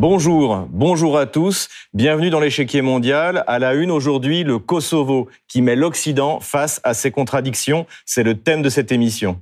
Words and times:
Bonjour, 0.00 0.68
bonjour 0.70 1.18
à 1.18 1.26
tous. 1.26 1.68
Bienvenue 1.92 2.30
dans 2.30 2.38
l'échiquier 2.38 2.82
mondial. 2.82 3.42
À 3.48 3.58
la 3.58 3.74
une 3.74 3.90
aujourd'hui, 3.90 4.44
le 4.44 4.60
Kosovo 4.60 5.26
qui 5.48 5.60
met 5.60 5.74
l'Occident 5.74 6.38
face 6.38 6.80
à 6.84 6.94
ses 6.94 7.10
contradictions. 7.10 7.84
C'est 8.06 8.22
le 8.22 8.36
thème 8.36 8.62
de 8.62 8.68
cette 8.68 8.92
émission. 8.92 9.40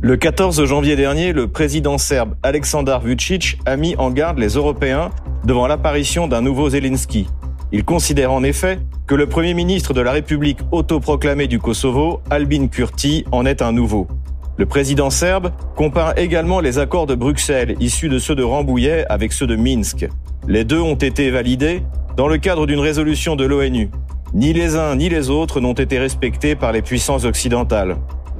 Le 0.00 0.16
14 0.16 0.64
janvier 0.64 0.96
dernier, 0.96 1.34
le 1.34 1.48
président 1.48 1.98
serbe 1.98 2.34
Aleksandar 2.42 3.02
Vucic 3.02 3.58
a 3.66 3.76
mis 3.76 3.94
en 3.96 4.10
garde 4.10 4.38
les 4.38 4.54
Européens 4.54 5.10
devant 5.44 5.66
l'apparition 5.66 6.26
d'un 6.26 6.40
nouveau 6.40 6.70
Zelensky. 6.70 7.26
Il 7.70 7.84
considère 7.84 8.32
en 8.32 8.42
effet 8.42 8.78
que 9.06 9.14
le 9.14 9.26
premier 9.26 9.52
ministre 9.52 9.92
de 9.92 10.00
la 10.00 10.12
République 10.12 10.60
autoproclamée 10.72 11.48
du 11.48 11.58
Kosovo, 11.58 12.22
Albin 12.30 12.68
Kurti, 12.68 13.26
en 13.30 13.44
est 13.44 13.60
un 13.60 13.72
nouveau. 13.72 14.08
Le 14.56 14.66
président 14.66 15.10
serbe 15.10 15.50
compare 15.74 16.16
également 16.16 16.60
les 16.60 16.78
accords 16.78 17.06
de 17.06 17.16
Bruxelles 17.16 17.74
issus 17.80 18.08
de 18.08 18.20
ceux 18.20 18.36
de 18.36 18.44
Rambouillet 18.44 19.04
avec 19.08 19.32
ceux 19.32 19.48
de 19.48 19.56
Minsk. 19.56 20.08
Les 20.46 20.64
deux 20.64 20.80
ont 20.80 20.94
été 20.94 21.30
validés 21.30 21.82
dans 22.16 22.28
le 22.28 22.38
cadre 22.38 22.66
d'une 22.66 22.78
résolution 22.78 23.34
de 23.34 23.44
l'ONU. 23.44 23.90
Ni 24.32 24.52
les 24.52 24.76
uns 24.76 24.94
ni 24.94 25.08
les 25.08 25.28
autres 25.28 25.60
n'ont 25.60 25.72
été 25.72 25.98
respectés 25.98 26.54
par 26.54 26.70
les 26.70 26.82
puissances 26.82 27.24
occidentales. 27.24 27.96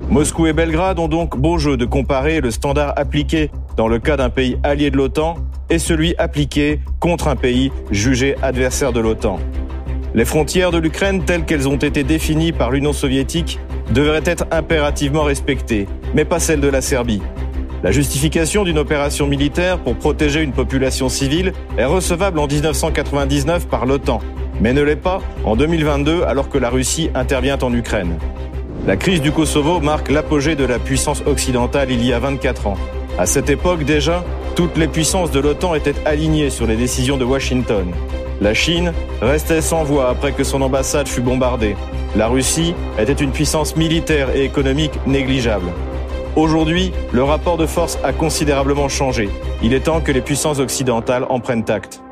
Moscou 0.09 0.47
et 0.47 0.53
Belgrade 0.53 1.01
ont 1.01 1.09
donc 1.09 1.37
beau 1.37 1.59
jeu 1.59 1.77
de 1.77 1.85
comparer 1.85 2.41
le 2.41 2.53
standard 2.53 2.93
appliqué 2.97 3.51
dans 3.77 3.89
le 3.89 3.99
cas 3.99 4.17
d'un 4.17 4.31
pays 4.31 4.57
allié 4.63 4.93
de 4.93 4.97
l'OTAN 4.97 5.37
et 5.69 5.81
celui 5.81 6.15
appliqué 6.17 6.81
contre 7.01 7.27
un 7.27 7.37
pays 7.37 7.73
jugé 7.91 8.37
adversaire 8.41 8.93
de 8.93 9.01
l'OTAN. 9.01 9.41
Les 10.17 10.25
frontières 10.25 10.71
de 10.71 10.79
l'Ukraine 10.79 11.25
telles 11.25 11.45
qu'elles 11.45 11.69
ont 11.69 11.77
été 11.77 12.05
définies 12.05 12.53
par 12.53 12.71
l'Union 12.71 12.93
soviétique 12.93 13.59
devraient 13.93 14.23
être 14.25 14.47
impérativement 14.53 15.25
respectées, 15.25 15.89
mais 16.15 16.25
pas 16.25 16.39
celles 16.39 16.61
de 16.61 16.69
la 16.69 16.81
Serbie. 16.81 17.21
La 17.83 17.91
justification 17.91 18.63
d'une 18.63 18.79
opération 18.79 19.27
militaire 19.27 19.81
pour 19.81 19.97
protéger 19.97 20.41
une 20.43 20.53
population 20.53 21.09
civile 21.09 21.53
est 21.77 21.85
recevable 21.85 22.39
en 22.39 22.47
1999 22.47 23.67
par 23.67 23.87
l'OTAN, 23.87 24.21
mais 24.61 24.73
ne 24.73 24.83
l'est 24.83 24.95
pas 24.95 25.21
en 25.45 25.57
2022 25.57 26.23
alors 26.23 26.49
que 26.49 26.59
la 26.59 26.71
Russie 26.71 27.11
intervient 27.17 27.59
en 27.61 27.75
Ukraine. 27.75 28.17
La 28.87 28.97
crise 28.97 29.21
du 29.21 29.33
Kosovo 29.33 29.81
marque 29.81 30.13
l'apogée 30.13 30.55
de 30.55 30.65
la 30.65 30.79
puissance 30.79 31.25
occidentale 31.27 31.91
il 31.91 32.07
y 32.07 32.13
a 32.13 32.21
24 32.21 32.69
ans. 32.69 32.77
À 33.19 33.27
cette 33.27 33.51
époque 33.51 33.83
déjà, 33.83 34.25
toutes 34.55 34.77
les 34.77 34.87
puissances 34.87 35.33
de 35.33 35.41
l'OTAN 35.41 35.75
étaient 35.75 35.95
alignées 36.05 36.51
sur 36.51 36.69
les 36.69 36.77
décisions 36.77 37.17
de 37.17 37.25
Washington. 37.25 37.87
La 38.45 38.53
Chine 38.53 38.93
restait 39.23 39.63
sans 39.63 39.85
voix 39.85 40.11
après 40.11 40.33
que 40.33 40.45
son 40.45 40.61
ambassade 40.61 41.09
fut 41.09 41.23
bombardée. 41.23 41.77
La 42.15 42.29
Russie 42.29 42.75
était 42.99 43.15
une 43.15 43.31
puissance 43.31 43.75
militaire 43.75 44.37
et 44.37 44.45
économique 44.45 44.93
négligeable. 45.07 45.73
Aujourd'hui, 46.37 46.93
le 47.11 47.25
rapport 47.25 47.57
de 47.57 47.65
force 47.65 47.99
a 48.05 48.13
considérablement 48.13 48.91
changé. 48.91 49.31
Il 49.63 49.73
est 49.73 49.85
temps 49.85 50.03
que 50.03 50.13
les 50.13 50.21
puissances 50.21 50.59
occidentales 50.59 51.25
en 51.31 51.41
prennent 51.41 51.65
acte. 51.71 52.03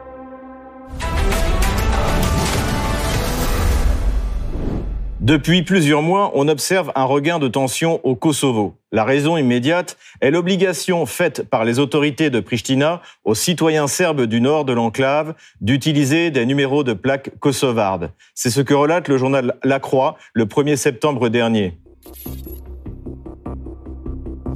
Depuis 5.22 5.62
plusieurs 5.62 6.02
mois, 6.02 6.32
on 6.34 6.48
observe 6.48 6.90
un 6.96 7.04
regain 7.04 7.38
de 7.38 7.46
tension 7.46 8.00
au 8.02 8.16
Kosovo. 8.16 8.74
La 8.90 9.04
raison 9.04 9.36
immédiate 9.36 9.96
est 10.20 10.32
l'obligation 10.32 11.06
faite 11.06 11.48
par 11.48 11.64
les 11.64 11.78
autorités 11.78 12.28
de 12.28 12.40
Pristina 12.40 13.00
aux 13.22 13.36
citoyens 13.36 13.86
serbes 13.86 14.22
du 14.22 14.40
nord 14.40 14.64
de 14.64 14.72
l'enclave 14.72 15.34
d'utiliser 15.60 16.32
des 16.32 16.44
numéros 16.44 16.82
de 16.82 16.92
plaques 16.92 17.30
kosovardes. 17.38 18.10
C'est 18.34 18.50
ce 18.50 18.60
que 18.60 18.74
relate 18.74 19.06
le 19.06 19.16
journal 19.16 19.54
La 19.62 19.78
Croix 19.78 20.16
le 20.34 20.46
1er 20.46 20.74
septembre 20.74 21.28
dernier. 21.28 21.78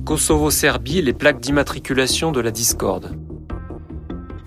Kosovo-Serbie, 0.04 1.00
les 1.00 1.12
plaques 1.12 1.38
d'immatriculation 1.38 2.32
de 2.32 2.40
la 2.40 2.50
discorde. 2.50 3.16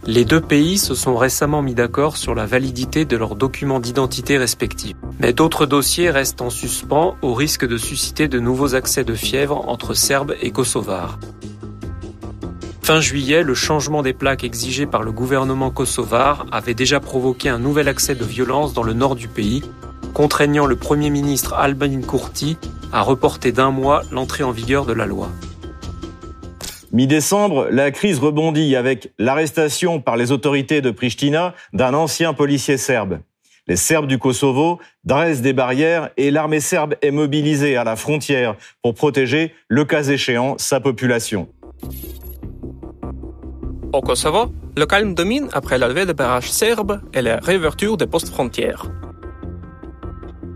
Les 0.06 0.26
deux 0.26 0.42
pays 0.42 0.78
se 0.78 0.96
sont 0.96 1.18
récemment 1.18 1.62
mis 1.62 1.76
d'accord 1.76 2.18
sur 2.18 2.34
la 2.34 2.46
validité 2.46 3.06
de 3.06 3.18
leurs 3.18 3.36
documents 3.36 3.80
d'identité 3.80 4.38
respectifs. 4.38 4.96
Mais 5.20 5.34
d'autres 5.34 5.66
dossiers 5.66 6.10
restent 6.10 6.42
en 6.42 6.50
suspens 6.50 7.16
au 7.22 7.34
risque 7.34 7.68
de 7.68 7.78
susciter 7.78 8.28
de 8.28 8.40
nouveaux 8.40 8.76
accès 8.76 9.04
de 9.04 9.14
fièvre 9.14 9.68
entre 9.68 9.94
Serbes 9.94 10.36
et 10.42 10.52
Kosovars. 10.52 11.20
Fin 12.82 13.02
juillet, 13.02 13.44
le 13.44 13.54
changement 13.54 14.02
des 14.02 14.14
plaques 14.14 14.44
exigé 14.44 14.88
par 14.88 15.04
le 15.04 15.12
gouvernement 15.12 15.70
kosovar 15.70 16.48
avait 16.52 16.74
déjà 16.74 17.00
provoqué 17.00 17.48
un 17.48 17.60
nouvel 17.60 17.88
accès 17.88 18.16
de 18.16 18.26
violence 18.26 18.74
dans 18.74 18.82
le 18.82 18.94
nord 18.94 19.16
du 19.16 19.28
pays, 19.28 19.64
contraignant 20.16 20.66
le 20.66 20.76
Premier 20.76 21.12
ministre 21.12 21.54
Albin 21.54 22.02
Kurti 22.02 22.58
à 22.92 23.02
reporter 23.02 23.52
d'un 23.52 23.70
mois 23.70 24.02
l'entrée 24.12 24.44
en 24.44 24.52
vigueur 24.52 24.88
de 24.88 24.94
la 24.94 25.06
loi. 25.06 25.30
Mi-décembre, 26.92 27.68
la 27.70 27.92
crise 27.92 28.20
rebondit 28.20 28.76
avec 28.76 29.12
l'arrestation 29.20 30.02
par 30.02 30.18
les 30.18 30.32
autorités 30.32 30.82
de 30.82 30.90
Pristina 30.90 31.54
d'un 31.72 31.94
ancien 31.94 32.34
policier 32.34 32.78
serbe. 32.78 33.20
Les 33.68 33.76
Serbes 33.76 34.08
du 34.08 34.18
Kosovo 34.18 34.80
dressent 35.04 35.42
des 35.42 35.54
barrières 35.54 36.10
et 36.18 36.32
l'armée 36.32 36.60
serbe 36.60 36.96
est 37.04 37.12
mobilisée 37.12 37.78
à 37.78 37.84
la 37.84 37.96
frontière 37.96 38.56
pour 38.82 38.96
protéger, 38.96 39.54
le 39.68 39.86
cas 39.86 40.04
échéant, 40.04 40.56
sa 40.58 40.80
population. 40.80 41.48
Au 43.94 44.02
Kosovo, 44.02 44.52
le 44.76 44.86
calme 44.88 45.14
domine 45.14 45.48
après 45.54 45.78
la 45.78 45.94
des 45.94 46.14
barrages 46.16 46.50
serbes 46.50 47.02
et 47.14 47.22
la 47.22 47.38
réouverture 47.38 47.98
des 47.98 48.08
postes 48.08 48.30
frontières. 48.30 48.88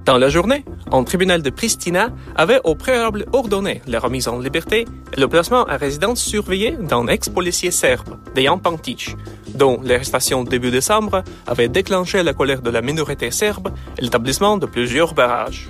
Dans 0.06 0.18
la 0.18 0.28
journée, 0.28 0.66
un 0.92 1.06
tribunal 1.06 1.42
de 1.42 1.50
Pristina 1.50 2.10
avait 2.36 2.60
au 2.66 2.76
préalable 2.76 3.26
ordonné 3.32 3.82
la 3.88 4.00
remise 4.00 4.28
en 4.28 4.38
liberté 4.38 4.86
et 5.16 5.20
le 5.20 5.30
placement 5.30 5.64
à 5.64 5.78
résidence 5.78 6.22
surveillée 6.22 6.72
d'un 6.72 7.08
ex-policier 7.08 7.72
serbe, 7.72 8.18
Dejan 8.36 8.58
Pantic, 8.58 9.16
dont 9.56 9.80
l'arrestation 9.82 10.44
début 10.44 10.72
décembre 10.72 11.24
avait 11.48 11.70
déclenché 11.70 12.22
la 12.22 12.34
colère 12.34 12.62
de 12.62 12.70
la 12.70 12.82
minorité 12.82 13.32
serbe 13.32 13.70
et 13.98 14.02
l'établissement 14.02 14.58
de 14.58 14.66
plusieurs 14.66 15.14
barrages. 15.14 15.70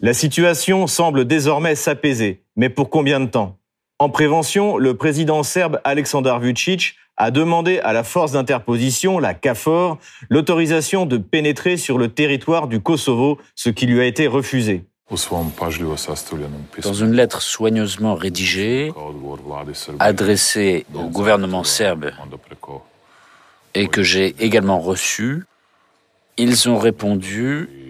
La 0.00 0.14
situation 0.14 0.86
semble 0.86 1.26
désormais 1.26 1.74
s'apaiser, 1.74 2.44
mais 2.56 2.70
pour 2.70 2.88
combien 2.88 3.20
de 3.20 3.26
temps? 3.26 3.58
En 3.98 4.10
prévention, 4.10 4.76
le 4.76 4.94
président 4.94 5.42
serbe 5.42 5.80
Aleksandar 5.84 6.38
Vucic 6.38 6.96
a 7.16 7.30
demandé 7.30 7.78
à 7.78 7.94
la 7.94 8.04
force 8.04 8.32
d'interposition, 8.32 9.18
la 9.18 9.32
CAFOR, 9.32 9.96
l'autorisation 10.28 11.06
de 11.06 11.16
pénétrer 11.16 11.78
sur 11.78 11.96
le 11.96 12.08
territoire 12.08 12.68
du 12.68 12.80
Kosovo, 12.80 13.38
ce 13.54 13.70
qui 13.70 13.86
lui 13.86 13.98
a 14.00 14.04
été 14.04 14.26
refusé. 14.26 14.84
Dans 16.82 16.92
une 16.92 17.12
lettre 17.12 17.40
soigneusement 17.40 18.14
rédigée, 18.16 18.92
adressée 19.98 20.84
au 20.94 21.04
gouvernement 21.04 21.64
serbe 21.64 22.10
et 23.74 23.86
que 23.86 24.02
j'ai 24.02 24.34
également 24.38 24.80
reçue, 24.80 25.44
ils 26.36 26.68
ont 26.68 26.76
répondu 26.76 27.85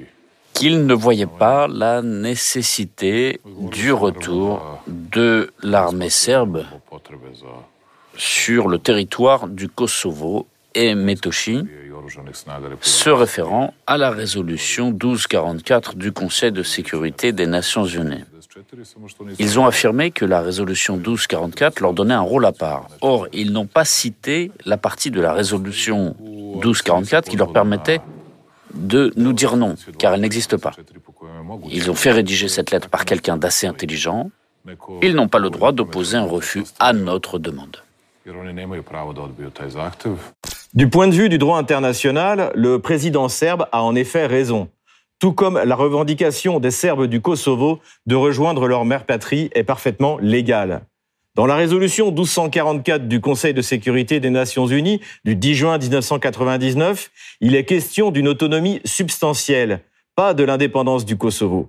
qu'ils 0.57 0.87
ne 0.87 0.95
voyaient 0.95 1.27
pas 1.27 1.69
la 1.69 2.01
nécessité 2.01 3.41
du 3.61 3.93
retour 3.93 4.81
de 4.87 5.51
l'armée 5.63 6.09
serbe 6.09 6.65
sur 8.17 8.69
le 8.69 8.79
territoire 8.79 9.49
du 9.49 9.69
Kosovo 9.69 10.47
et 10.75 10.95
Metochi, 10.95 11.63
se 12.81 13.11
référant 13.11 13.75
à 13.87 13.99
la 13.99 14.11
résolution 14.11 14.93
1244 14.93 15.97
du 15.97 16.13
Conseil 16.13 16.53
de 16.53 16.63
sécurité 16.63 17.33
des 17.33 17.47
Nations 17.47 17.85
Unies. 17.85 18.25
Ils 19.39 19.61
ont 19.61 19.67
affirmé 19.67 20.11
que 20.11 20.25
la 20.25 20.41
résolution 20.41 20.97
1244 20.97 21.81
leur 21.81 21.93
donnait 21.93 22.15
un 22.15 22.21
rôle 22.21 22.47
à 22.47 22.53
part. 22.53 22.89
Or, 23.03 23.29
ils 23.35 23.53
n'ont 23.53 23.67
pas 23.67 23.85
cité 23.85 24.51
la 24.65 24.79
partie 24.79 25.11
de 25.11 25.21
la 25.21 25.35
résolution 25.35 26.17
1244 26.21 27.29
qui 27.29 27.37
leur 27.37 27.53
permettait 27.53 28.01
de 28.77 29.13
nous 29.17 29.33
dire 29.33 29.57
non, 29.57 29.75
car 29.99 30.15
elle 30.15 30.21
n'existe 30.21 30.57
pas. 30.57 30.73
Ils 31.71 31.91
ont 31.91 31.95
fait 31.95 32.13
rédiger 32.13 32.49
cette 32.49 32.71
lettre 32.71 32.89
par 32.89 33.05
quelqu'un 33.05 33.37
d'assez 33.37 33.67
intelligent. 33.67 34.31
Ils 35.03 35.15
n'ont 35.15 35.29
pas 35.29 35.39
le 35.39 35.51
droit 35.51 35.73
d'opposer 35.73 36.17
un 36.17 36.25
refus 36.25 36.65
à 36.79 36.93
notre 36.93 37.39
demande. 37.39 37.83
Du 40.75 40.89
point 40.89 41.09
de 41.09 41.15
vue 41.15 41.29
du 41.29 41.39
droit 41.39 41.59
international, 41.59 42.51
le 42.55 42.81
président 42.81 43.29
serbe 43.29 43.67
a 43.71 43.83
en 43.83 43.95
effet 43.95 44.27
raison. 44.27 44.69
Tout 45.19 45.33
comme 45.33 45.59
la 45.65 45.75
revendication 45.75 46.61
des 46.61 46.71
Serbes 46.71 47.07
du 47.07 47.23
Kosovo 47.23 47.81
de 48.05 48.15
rejoindre 48.15 48.67
leur 48.67 48.85
mère 48.85 49.07
patrie 49.07 49.51
est 49.55 49.65
parfaitement 49.65 50.19
légale. 50.19 50.83
Dans 51.37 51.45
la 51.45 51.57
résolution 51.57 52.13
1244 52.13 53.09
du 53.09 53.21
Conseil 53.21 53.53
de 53.53 53.61
sécurité 53.61 54.21
des 54.21 54.31
Nations 54.31 54.67
Unies 54.67 55.03
du 55.27 55.37
10 55.37 55.55
juin 55.55 55.77
1999, 55.77 57.11
il 57.43 57.55
est 57.55 57.67
question 57.67 58.11
d'une 58.11 58.27
autonomie 58.27 58.81
substantielle, 58.87 59.81
pas 60.15 60.33
de 60.33 60.45
l'indépendance 60.45 61.05
du 61.05 61.19
Kosovo. 61.19 61.69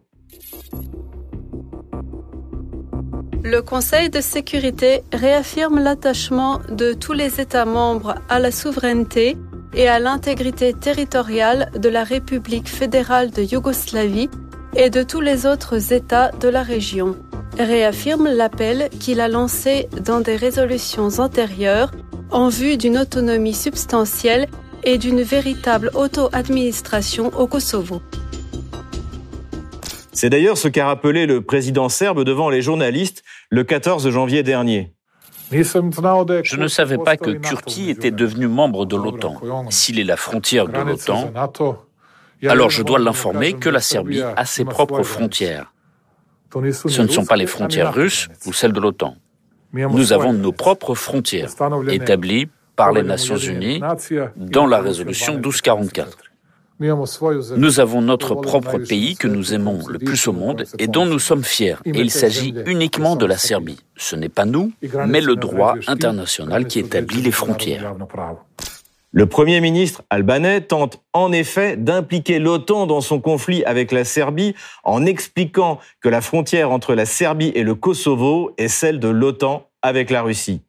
Le 3.43 3.59
Conseil 3.59 4.09
de 4.09 4.21
sécurité 4.21 5.01
réaffirme 5.11 5.79
l'attachement 5.79 6.61
de 6.71 6.93
tous 6.93 7.11
les 7.11 7.41
États 7.41 7.65
membres 7.65 8.15
à 8.29 8.39
la 8.39 8.53
souveraineté 8.53 9.35
et 9.73 9.89
à 9.89 9.99
l'intégrité 9.99 10.73
territoriale 10.73 11.71
de 11.77 11.89
la 11.89 12.05
République 12.05 12.69
fédérale 12.69 13.31
de 13.31 13.43
Yougoslavie 13.43 14.29
et 14.77 14.89
de 14.89 15.03
tous 15.03 15.19
les 15.19 15.45
autres 15.45 15.91
États 15.91 16.31
de 16.31 16.47
la 16.47 16.63
région, 16.63 17.17
réaffirme 17.57 18.29
l'appel 18.29 18.89
qu'il 18.99 19.19
a 19.21 19.27
lancé 19.27 19.88
dans 20.05 20.21
des 20.21 20.35
résolutions 20.35 21.09
antérieures 21.19 21.91
en 22.31 22.49
vue 22.49 22.77
d'une 22.77 22.97
autonomie 22.97 23.53
substantielle 23.53 24.47
et 24.83 24.97
d'une 24.97 25.21
véritable 25.21 25.91
auto-administration 25.95 27.31
au 27.38 27.47
Kosovo. 27.47 28.01
C'est 30.13 30.29
d'ailleurs 30.29 30.57
ce 30.57 30.67
qu'a 30.67 30.88
rappelé 30.88 31.25
le 31.25 31.41
président 31.41 31.89
serbe 31.89 32.23
devant 32.23 32.49
les 32.49 32.61
journalistes 32.61 33.23
le 33.49 33.63
14 33.63 34.09
janvier 34.09 34.44
dernier. 34.44 34.94
Je 35.51 36.57
ne 36.57 36.67
savais 36.67 36.97
pas 36.97 37.17
que 37.17 37.31
Turquie 37.31 37.89
était 37.89 38.11
devenue 38.11 38.47
membre 38.47 38.85
de 38.85 38.95
l'OTAN. 38.95 39.35
S'il 39.69 39.99
est 39.99 40.03
la 40.03 40.17
frontière 40.17 40.67
de 40.67 40.79
l'OTAN, 40.79 41.31
alors 42.47 42.69
je 42.69 42.83
dois 42.83 42.99
l'informer 42.99 43.53
que 43.53 43.69
la 43.69 43.79
Serbie 43.79 44.21
a 44.21 44.45
ses 44.45 44.65
propres 44.65 45.03
frontières. 45.03 45.73
Ce 46.53 47.01
ne 47.01 47.07
sont 47.07 47.25
pas 47.25 47.35
les 47.35 47.47
frontières 47.47 47.94
russes 47.94 48.29
ou 48.45 48.53
celles 48.53 48.73
de 48.73 48.79
l'OTAN. 48.79 49.15
Nous 49.73 50.13
avons 50.13 50.33
nos 50.33 50.51
propres 50.51 50.95
frontières 50.95 51.49
établies 51.89 52.47
par 52.75 52.91
les 52.91 53.03
Nations 53.03 53.38
Unies 53.38 53.81
dans 54.38 54.65
la 54.65 54.79
résolution 54.79 55.33
1244. 55.33 56.17
Nous 56.79 57.79
avons 57.79 58.01
notre 58.03 58.35
propre 58.35 58.77
pays 58.77 59.15
que 59.15 59.27
nous 59.27 59.53
aimons 59.53 59.79
le 59.88 59.97
plus 59.97 60.27
au 60.27 60.33
monde 60.33 60.63
et 60.77 60.88
dont 60.88 61.07
nous 61.07 61.17
sommes 61.17 61.44
fiers. 61.44 61.77
Et 61.85 61.99
il 61.99 62.11
s'agit 62.11 62.53
uniquement 62.67 63.15
de 63.15 63.25
la 63.25 63.38
Serbie. 63.38 63.79
Ce 63.95 64.15
n'est 64.15 64.29
pas 64.29 64.45
nous, 64.45 64.71
mais 65.07 65.21
le 65.21 65.35
droit 65.35 65.75
international 65.88 66.67
qui 66.67 66.79
établit 66.79 67.21
les 67.21 67.31
frontières. 67.31 67.95
Le 69.13 69.25
Premier 69.25 69.62
ministre 69.62 70.04
albanais 70.09 70.59
tente 70.59 71.01
en 71.13 71.31
effet 71.31 71.77
d'impliquer 71.77 72.39
l'OTAN 72.39 72.88
dans 72.88 73.00
son 73.00 73.21
conflit 73.21 73.63
avec 73.63 73.94
la 73.94 74.04
Serbie 74.04 74.54
en 74.83 75.06
expliquant 75.06 75.80
que 76.01 76.09
la 76.09 76.19
frontière 76.19 76.71
entre 76.71 76.94
la 76.94 77.06
Serbie 77.06 77.54
et 77.56 77.63
le 77.63 77.74
Kosovo 77.74 78.51
est 78.57 78.68
celle 78.68 79.00
de 79.00 79.07
l'OTAN 79.07 79.65
avec 79.81 80.09
la 80.09 80.24
Russie. 80.24 80.62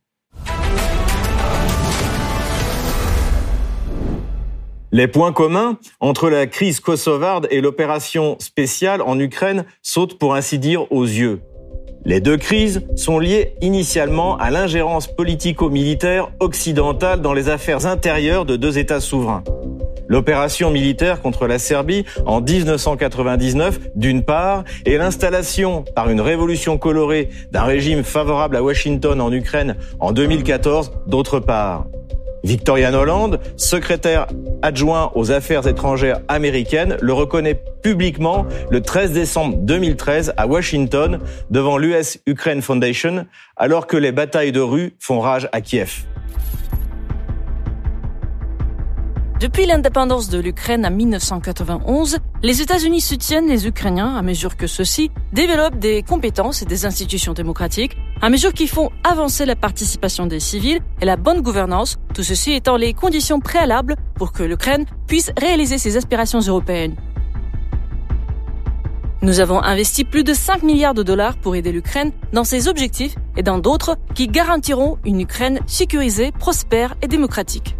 Les 4.92 5.08
points 5.08 5.32
communs 5.32 5.76
entre 5.98 6.30
la 6.30 6.46
crise 6.46 6.78
kosovarde 6.78 7.48
et 7.50 7.60
l'opération 7.60 8.36
spéciale 8.38 9.02
en 9.02 9.18
Ukraine 9.18 9.64
sautent 9.82 10.16
pour 10.16 10.34
ainsi 10.34 10.60
dire 10.60 10.90
aux 10.92 11.04
yeux. 11.04 11.40
Les 12.08 12.22
deux 12.22 12.38
crises 12.38 12.80
sont 12.96 13.18
liées 13.18 13.52
initialement 13.60 14.38
à 14.38 14.50
l'ingérence 14.50 15.06
politico-militaire 15.06 16.30
occidentale 16.40 17.20
dans 17.20 17.34
les 17.34 17.50
affaires 17.50 17.84
intérieures 17.84 18.46
de 18.46 18.56
deux 18.56 18.78
États 18.78 19.02
souverains. 19.02 19.44
L'opération 20.06 20.70
militaire 20.70 21.20
contre 21.20 21.46
la 21.46 21.58
Serbie 21.58 22.06
en 22.24 22.40
1999, 22.40 23.78
d'une 23.94 24.22
part, 24.22 24.64
et 24.86 24.96
l'installation 24.96 25.84
par 25.94 26.08
une 26.08 26.22
révolution 26.22 26.78
colorée 26.78 27.28
d'un 27.52 27.64
régime 27.64 28.02
favorable 28.02 28.56
à 28.56 28.62
Washington 28.62 29.20
en 29.20 29.30
Ukraine 29.30 29.76
en 30.00 30.12
2014, 30.12 30.92
d'autre 31.06 31.40
part. 31.40 31.88
Victoria 32.44 32.90
Holland, 32.92 33.38
secrétaire 33.56 34.26
adjoint 34.62 35.12
aux 35.14 35.30
affaires 35.30 35.66
étrangères 35.66 36.20
américaines, 36.28 36.96
le 37.00 37.12
reconnaît 37.12 37.60
publiquement 37.82 38.46
le 38.70 38.80
13 38.80 39.12
décembre 39.12 39.56
2013 39.58 40.34
à 40.36 40.46
Washington 40.46 41.20
devant 41.50 41.78
l'US 41.78 42.18
Ukraine 42.26 42.62
Foundation 42.62 43.26
alors 43.56 43.86
que 43.86 43.96
les 43.96 44.12
batailles 44.12 44.52
de 44.52 44.60
rue 44.60 44.94
font 44.98 45.20
rage 45.20 45.48
à 45.52 45.60
Kiev. 45.60 46.04
Depuis 49.40 49.66
l'indépendance 49.66 50.30
de 50.30 50.40
l'Ukraine 50.40 50.84
en 50.84 50.90
1991, 50.90 52.18
les 52.42 52.60
États-Unis 52.60 53.00
soutiennent 53.00 53.46
les 53.46 53.68
Ukrainiens 53.68 54.16
à 54.16 54.22
mesure 54.22 54.56
que 54.56 54.66
ceux-ci 54.66 55.12
développent 55.32 55.78
des 55.78 56.02
compétences 56.02 56.62
et 56.62 56.64
des 56.64 56.86
institutions 56.86 57.34
démocratiques, 57.34 57.96
à 58.20 58.30
mesure 58.30 58.52
qu'ils 58.52 58.68
font 58.68 58.90
avancer 59.04 59.46
la 59.46 59.56
participation 59.56 60.26
des 60.26 60.40
civils 60.40 60.80
et 61.00 61.04
la 61.04 61.16
bonne 61.16 61.40
gouvernance, 61.40 61.96
tout 62.14 62.22
ceci 62.22 62.52
étant 62.52 62.76
les 62.76 62.92
conditions 62.92 63.40
préalables 63.40 63.96
pour 64.16 64.32
que 64.32 64.42
l'Ukraine 64.42 64.86
puisse 65.06 65.30
réaliser 65.38 65.78
ses 65.78 65.96
aspirations 65.96 66.40
européennes. 66.40 66.96
Nous 69.20 69.40
avons 69.40 69.60
investi 69.62 70.04
plus 70.04 70.22
de 70.22 70.32
5 70.32 70.62
milliards 70.62 70.94
de 70.94 71.02
dollars 71.02 71.36
pour 71.36 71.56
aider 71.56 71.72
l'Ukraine 71.72 72.12
dans 72.32 72.44
ses 72.44 72.68
objectifs 72.68 73.16
et 73.36 73.42
dans 73.42 73.58
d'autres 73.58 73.96
qui 74.14 74.28
garantiront 74.28 74.98
une 75.04 75.20
Ukraine 75.20 75.60
sécurisée, 75.66 76.30
prospère 76.32 76.94
et 77.02 77.08
démocratique. 77.08 77.76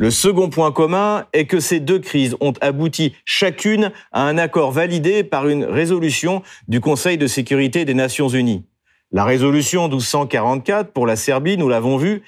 Le 0.00 0.10
second 0.10 0.48
point 0.48 0.72
commun 0.72 1.26
est 1.34 1.44
que 1.44 1.60
ces 1.60 1.78
deux 1.78 1.98
crises 1.98 2.34
ont 2.40 2.54
abouti 2.62 3.12
chacune 3.26 3.92
à 4.12 4.22
un 4.22 4.38
accord 4.38 4.72
validé 4.72 5.24
par 5.24 5.46
une 5.46 5.62
résolution 5.62 6.40
du 6.68 6.80
Conseil 6.80 7.18
de 7.18 7.26
sécurité 7.26 7.84
des 7.84 7.92
Nations 7.92 8.28
Unies. 8.28 8.64
La 9.12 9.26
résolution 9.26 9.88
1244 9.88 10.92
pour 10.92 11.06
la 11.06 11.16
Serbie, 11.16 11.58
nous 11.58 11.68
l'avons 11.68 11.98
vu, 11.98 12.22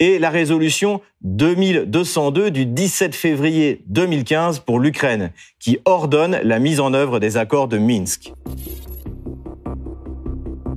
et 0.00 0.18
la 0.18 0.28
résolution 0.28 1.00
2202 1.22 2.50
du 2.50 2.66
17 2.66 3.14
février 3.14 3.80
2015 3.86 4.58
pour 4.58 4.78
l'Ukraine, 4.78 5.32
qui 5.58 5.78
ordonne 5.86 6.38
la 6.42 6.58
mise 6.58 6.78
en 6.78 6.92
œuvre 6.92 7.20
des 7.20 7.38
accords 7.38 7.68
de 7.68 7.78
Minsk. 7.78 8.34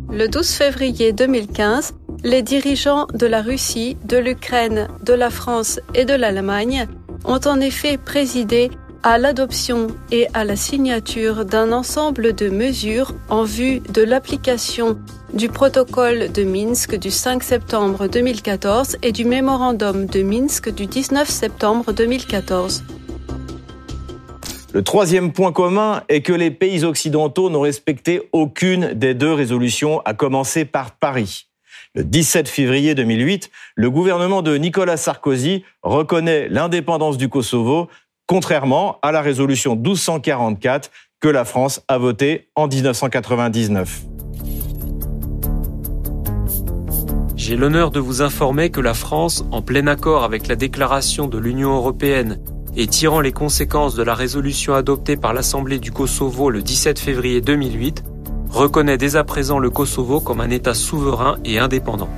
Le 0.10 0.30
12 0.30 0.50
février 0.54 1.12
2015, 1.12 1.94
les 2.24 2.42
dirigeants 2.42 3.08
de 3.14 3.26
la 3.26 3.42
Russie, 3.42 3.98
de 4.06 4.18
l'Ukraine, 4.18 4.88
de 5.04 5.14
la 5.14 5.30
France 5.30 5.80
et 5.94 6.06
de 6.06 6.14
l'Allemagne 6.14 6.88
ont 7.26 7.40
en 7.46 7.60
effet 7.60 7.98
présidé 7.98 8.72
à 9.04 9.18
l'adoption 9.18 9.88
et 10.12 10.28
à 10.34 10.44
la 10.44 10.56
signature 10.56 11.46
d'un 11.46 11.72
ensemble 11.72 12.34
de 12.34 12.50
mesures 12.50 13.14
en 13.30 13.44
vue 13.44 13.80
de 13.80 14.02
l'application 14.02 14.98
du 15.34 15.50
protocole 15.50 16.32
de 16.32 16.44
Minsk 16.44 16.98
du 16.98 17.12
5 17.12 17.44
septembre 17.44 18.08
2014 18.08 18.98
et 19.04 19.12
du 19.12 19.24
mémorandum 19.24 20.08
de 20.08 20.24
Minsk 20.24 20.74
du 20.74 20.88
19 20.88 21.30
septembre 21.30 21.94
2014. 21.94 22.84
Le 24.74 24.84
troisième 24.84 25.32
point 25.32 25.52
commun 25.52 26.04
est 26.10 26.22
que 26.22 26.34
les 26.34 26.52
pays 26.52 26.84
occidentaux 26.84 27.50
n'ont 27.50 27.62
respecté 27.62 28.28
aucune 28.32 28.94
des 28.94 29.14
deux 29.14 29.34
résolutions, 29.34 30.02
à 30.02 30.14
commencer 30.14 30.66
par 30.66 30.92
Paris. 30.92 31.48
Le 31.98 32.04
17 32.04 32.48
février 32.48 32.94
2008, 32.94 33.50
le 33.74 33.90
gouvernement 33.90 34.44
de 34.44 34.56
Nicolas 34.56 34.98
Sarkozy 34.98 35.64
reconnaît 35.82 36.48
l'indépendance 36.48 37.18
du 37.18 37.28
Kosovo, 37.28 37.88
contrairement 38.28 39.00
à 39.02 39.12
la 39.12 39.24
résolution 39.24 39.76
1244 39.76 40.92
que 41.20 41.28
la 41.28 41.44
France 41.44 41.82
a 41.88 41.98
votée 41.98 42.50
en 42.54 42.68
1999. 42.68 44.04
J'ai 47.36 47.56
l'honneur 47.56 47.90
de 47.90 48.00
vous 48.00 48.22
informer 48.22 48.70
que 48.70 48.80
la 48.80 48.94
France, 48.94 49.44
en 49.50 49.64
plein 49.64 49.88
accord 49.88 50.24
avec 50.24 50.48
la 50.48 50.56
déclaration 50.56 51.28
de 51.28 51.40
l'Union 51.40 51.76
européenne 51.76 52.40
et 52.76 52.86
tirant 52.86 53.22
les 53.22 53.32
conséquences 53.32 53.96
de 53.96 54.04
la 54.04 54.14
résolution 54.14 54.76
adoptée 54.76 55.18
par 55.18 55.34
l'Assemblée 55.34 55.80
du 55.80 55.92
Kosovo 55.92 56.52
le 56.52 56.62
17 56.62 57.00
février 57.00 57.42
2008, 57.42 58.04
reconnaît 58.50 58.98
dès 58.98 59.16
à 59.16 59.24
présent 59.24 59.60
le 59.60 59.70
Kosovo 59.70 60.20
comme 60.20 60.42
un 60.42 60.50
État 60.50 60.74
souverain 60.74 61.38
et 61.46 61.60
indépendant. 61.60 62.10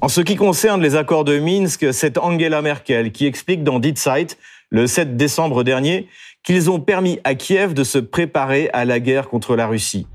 En 0.00 0.08
ce 0.08 0.20
qui 0.20 0.36
concerne 0.36 0.82
les 0.82 0.94
accords 0.94 1.24
de 1.24 1.38
Minsk, 1.38 1.92
c'est 1.92 2.18
Angela 2.18 2.62
Merkel 2.62 3.12
qui 3.12 3.26
explique 3.26 3.64
dans 3.64 3.78
Die 3.78 3.94
Zeit, 3.96 4.36
le 4.70 4.86
7 4.86 5.16
décembre 5.16 5.64
dernier, 5.64 6.08
qu'ils 6.44 6.70
ont 6.70 6.80
permis 6.80 7.18
à 7.24 7.34
Kiev 7.34 7.74
de 7.74 7.82
se 7.82 7.98
préparer 7.98 8.70
à 8.72 8.84
la 8.84 9.00
guerre 9.00 9.28
contre 9.28 9.56
la 9.56 9.66
Russie. 9.66 10.06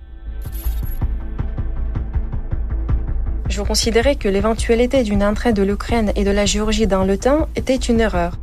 Je 3.50 3.62
considérais 3.62 4.16
que 4.16 4.30
l'éventualité 4.30 5.04
d'une 5.04 5.24
entrée 5.24 5.52
de 5.52 5.62
l'Ukraine 5.62 6.14
et 6.16 6.24
de 6.24 6.32
la 6.32 6.46
Géorgie 6.46 6.88
dans 6.88 7.04
l'OTAN 7.04 7.50
était 7.58 7.76
une 7.76 8.00
erreur. 8.00 8.40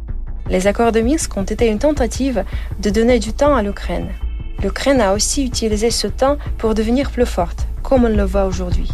Les 0.51 0.67
accords 0.67 0.93
de 0.93 1.01
Minsk 1.01 1.35
ont 1.37 1.45
été 1.45 1.67
une 1.69 1.79
tentative 1.79 2.45
de 2.81 2.91
donner 2.91 3.19
du 3.19 3.33
temps 3.33 3.55
à 3.55 3.63
l'Ukraine. 3.63 4.09
L'Ukraine 4.63 5.01
a 5.01 5.15
aussi 5.15 5.45
utilisé 5.45 5.91
ce 5.91 6.09
temps 6.09 6.37
pour 6.59 6.75
devenir 6.75 7.11
plus 7.11 7.27
forte, 7.27 7.69
comme 7.83 8.05
on 8.05 8.09
le 8.09 8.25
voit 8.25 8.47
aujourd'hui. 8.47 8.91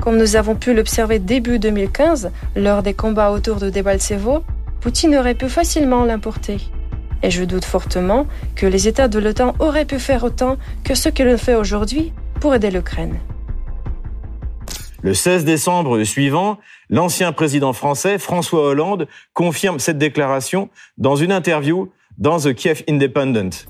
Comme 0.00 0.16
nous 0.16 0.36
avons 0.36 0.54
pu 0.54 0.72
l'observer 0.72 1.18
début 1.18 1.58
2015, 1.58 2.30
lors 2.54 2.84
des 2.84 2.94
combats 2.94 3.32
autour 3.32 3.56
de 3.56 3.70
Debaltsevo, 3.70 4.44
Poutine 4.80 5.16
aurait 5.16 5.34
pu 5.34 5.48
facilement 5.48 6.04
l'importer. 6.04 6.58
Et 7.24 7.32
je 7.32 7.42
doute 7.42 7.64
fortement 7.64 8.28
que 8.54 8.66
les 8.66 8.86
États 8.86 9.08
de 9.08 9.18
l'OTAN 9.18 9.54
auraient 9.58 9.84
pu 9.84 9.98
faire 9.98 10.22
autant 10.22 10.56
que 10.84 10.94
ce 10.94 11.08
que 11.08 11.24
l'on 11.24 11.36
fait 11.36 11.56
aujourd'hui 11.56 12.12
pour 12.40 12.54
aider 12.54 12.70
l'Ukraine. 12.70 13.18
Le 15.02 15.14
16 15.14 15.44
décembre 15.44 16.02
suivant, 16.04 16.58
l'ancien 16.88 17.32
président 17.32 17.72
français 17.72 18.18
François 18.18 18.68
Hollande 18.68 19.08
confirme 19.32 19.80
cette 19.80 19.98
déclaration 19.98 20.70
dans 20.96 21.16
une 21.16 21.32
interview 21.32 21.90
dans 22.18 22.38
The 22.38 22.54
Kiev 22.54 22.84
Independent. 22.88 23.68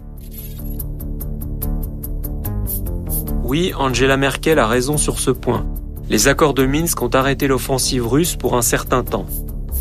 Oui, 3.49 3.73
Angela 3.79 4.19
Merkel 4.19 4.59
a 4.59 4.67
raison 4.67 4.99
sur 4.99 5.19
ce 5.19 5.31
point. 5.31 5.65
Les 6.11 6.29
accords 6.29 6.53
de 6.53 6.67
Minsk 6.67 7.01
ont 7.01 7.09
arrêté 7.09 7.49
l'offensive 7.49 8.07
russe 8.07 8.37
pour 8.37 8.59
un 8.59 8.63
certain 8.63 9.03
temps. 9.03 9.25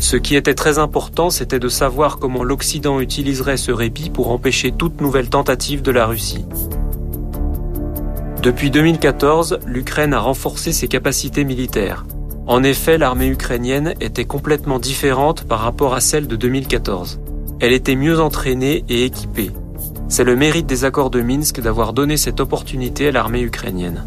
Ce 0.00 0.16
qui 0.16 0.36
était 0.36 0.54
très 0.54 0.78
important, 0.78 1.28
c'était 1.28 1.58
de 1.58 1.68
savoir 1.68 2.18
comment 2.18 2.44
l'Occident 2.44 2.98
utiliserait 2.98 3.58
ce 3.58 3.70
répit 3.70 4.08
pour 4.08 4.30
empêcher 4.30 4.72
toute 4.72 5.02
nouvelle 5.02 5.28
tentative 5.28 5.82
de 5.82 5.90
la 5.90 6.06
Russie. 6.06 6.46
Depuis 8.42 8.70
2014, 8.70 9.58
l'Ukraine 9.66 10.14
a 10.14 10.20
renforcé 10.20 10.72
ses 10.72 10.88
capacités 10.88 11.44
militaires. 11.44 12.06
En 12.46 12.62
effet, 12.62 12.96
l'armée 12.96 13.28
ukrainienne 13.28 13.92
était 14.00 14.24
complètement 14.24 14.78
différente 14.78 15.44
par 15.44 15.60
rapport 15.60 15.92
à 15.92 16.00
celle 16.00 16.26
de 16.26 16.36
2014. 16.36 17.20
Elle 17.60 17.74
était 17.74 17.96
mieux 17.96 18.18
entraînée 18.18 18.86
et 18.88 19.04
équipée. 19.04 19.50
C'est 20.10 20.24
le 20.24 20.36
mérite 20.36 20.66
des 20.66 20.84
accords 20.84 21.10
de 21.10 21.20
Minsk 21.20 21.60
d'avoir 21.60 21.92
donné 21.92 22.16
cette 22.16 22.40
opportunité 22.40 23.08
à 23.08 23.12
l'armée 23.12 23.42
ukrainienne. 23.42 24.04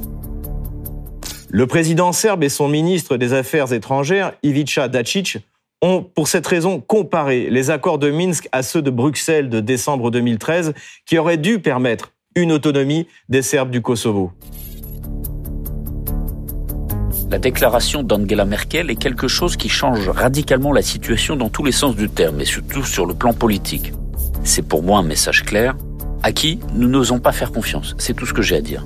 Le 1.50 1.68
président 1.68 2.12
serbe 2.12 2.44
et 2.44 2.50
son 2.50 2.68
ministre 2.68 3.18
des 3.18 3.34
Affaires 3.34 3.72
étrangères, 3.72 4.34
Ivica 4.42 4.88
Dacic, 4.88 5.38
ont 5.84 6.04
pour 6.04 6.28
cette 6.28 6.48
raison 6.48 6.80
comparé 6.80 7.50
les 7.52 7.70
accords 7.70 8.00
de 8.00 8.10
Minsk 8.10 8.50
à 8.52 8.64
ceux 8.64 8.82
de 8.82 8.90
Bruxelles 8.90 9.50
de 9.50 9.60
décembre 9.60 10.10
2013 10.10 10.74
qui 11.06 11.20
auraient 11.20 11.38
dû 11.38 11.60
permettre 11.60 12.14
une 12.36 12.52
autonomie 12.52 13.08
des 13.30 13.44
Serbes 13.44 13.70
du 13.70 13.82
Kosovo. 13.82 14.32
La 17.30 17.38
déclaration 17.38 18.02
d'Angela 18.02 18.46
Merkel 18.46 18.90
est 18.90 18.96
quelque 18.96 19.28
chose 19.28 19.56
qui 19.56 19.70
change 19.70 20.10
radicalement 20.10 20.74
la 20.74 20.82
situation 20.82 21.36
dans 21.36 21.50
tous 21.50 21.64
les 21.64 21.72
sens 21.72 21.96
du 21.96 22.10
terme, 22.10 22.42
et 22.42 22.46
surtout 22.46 22.84
sur 22.84 23.06
le 23.06 23.14
plan 23.14 23.34
politique. 23.34 23.94
C'est 24.44 24.68
pour 24.68 24.84
moi 24.84 25.00
un 25.00 25.04
message 25.04 25.44
clair, 25.44 25.76
à 26.24 26.32
qui 26.32 26.60
nous 26.74 26.88
n'osons 26.88 27.20
pas 27.20 27.32
faire 27.32 27.52
confiance. 27.52 27.96
C'est 27.98 28.14
tout 28.14 28.26
ce 28.26 28.34
que 28.34 28.42
j'ai 28.42 28.58
à 28.58 28.62
dire. 28.62 28.86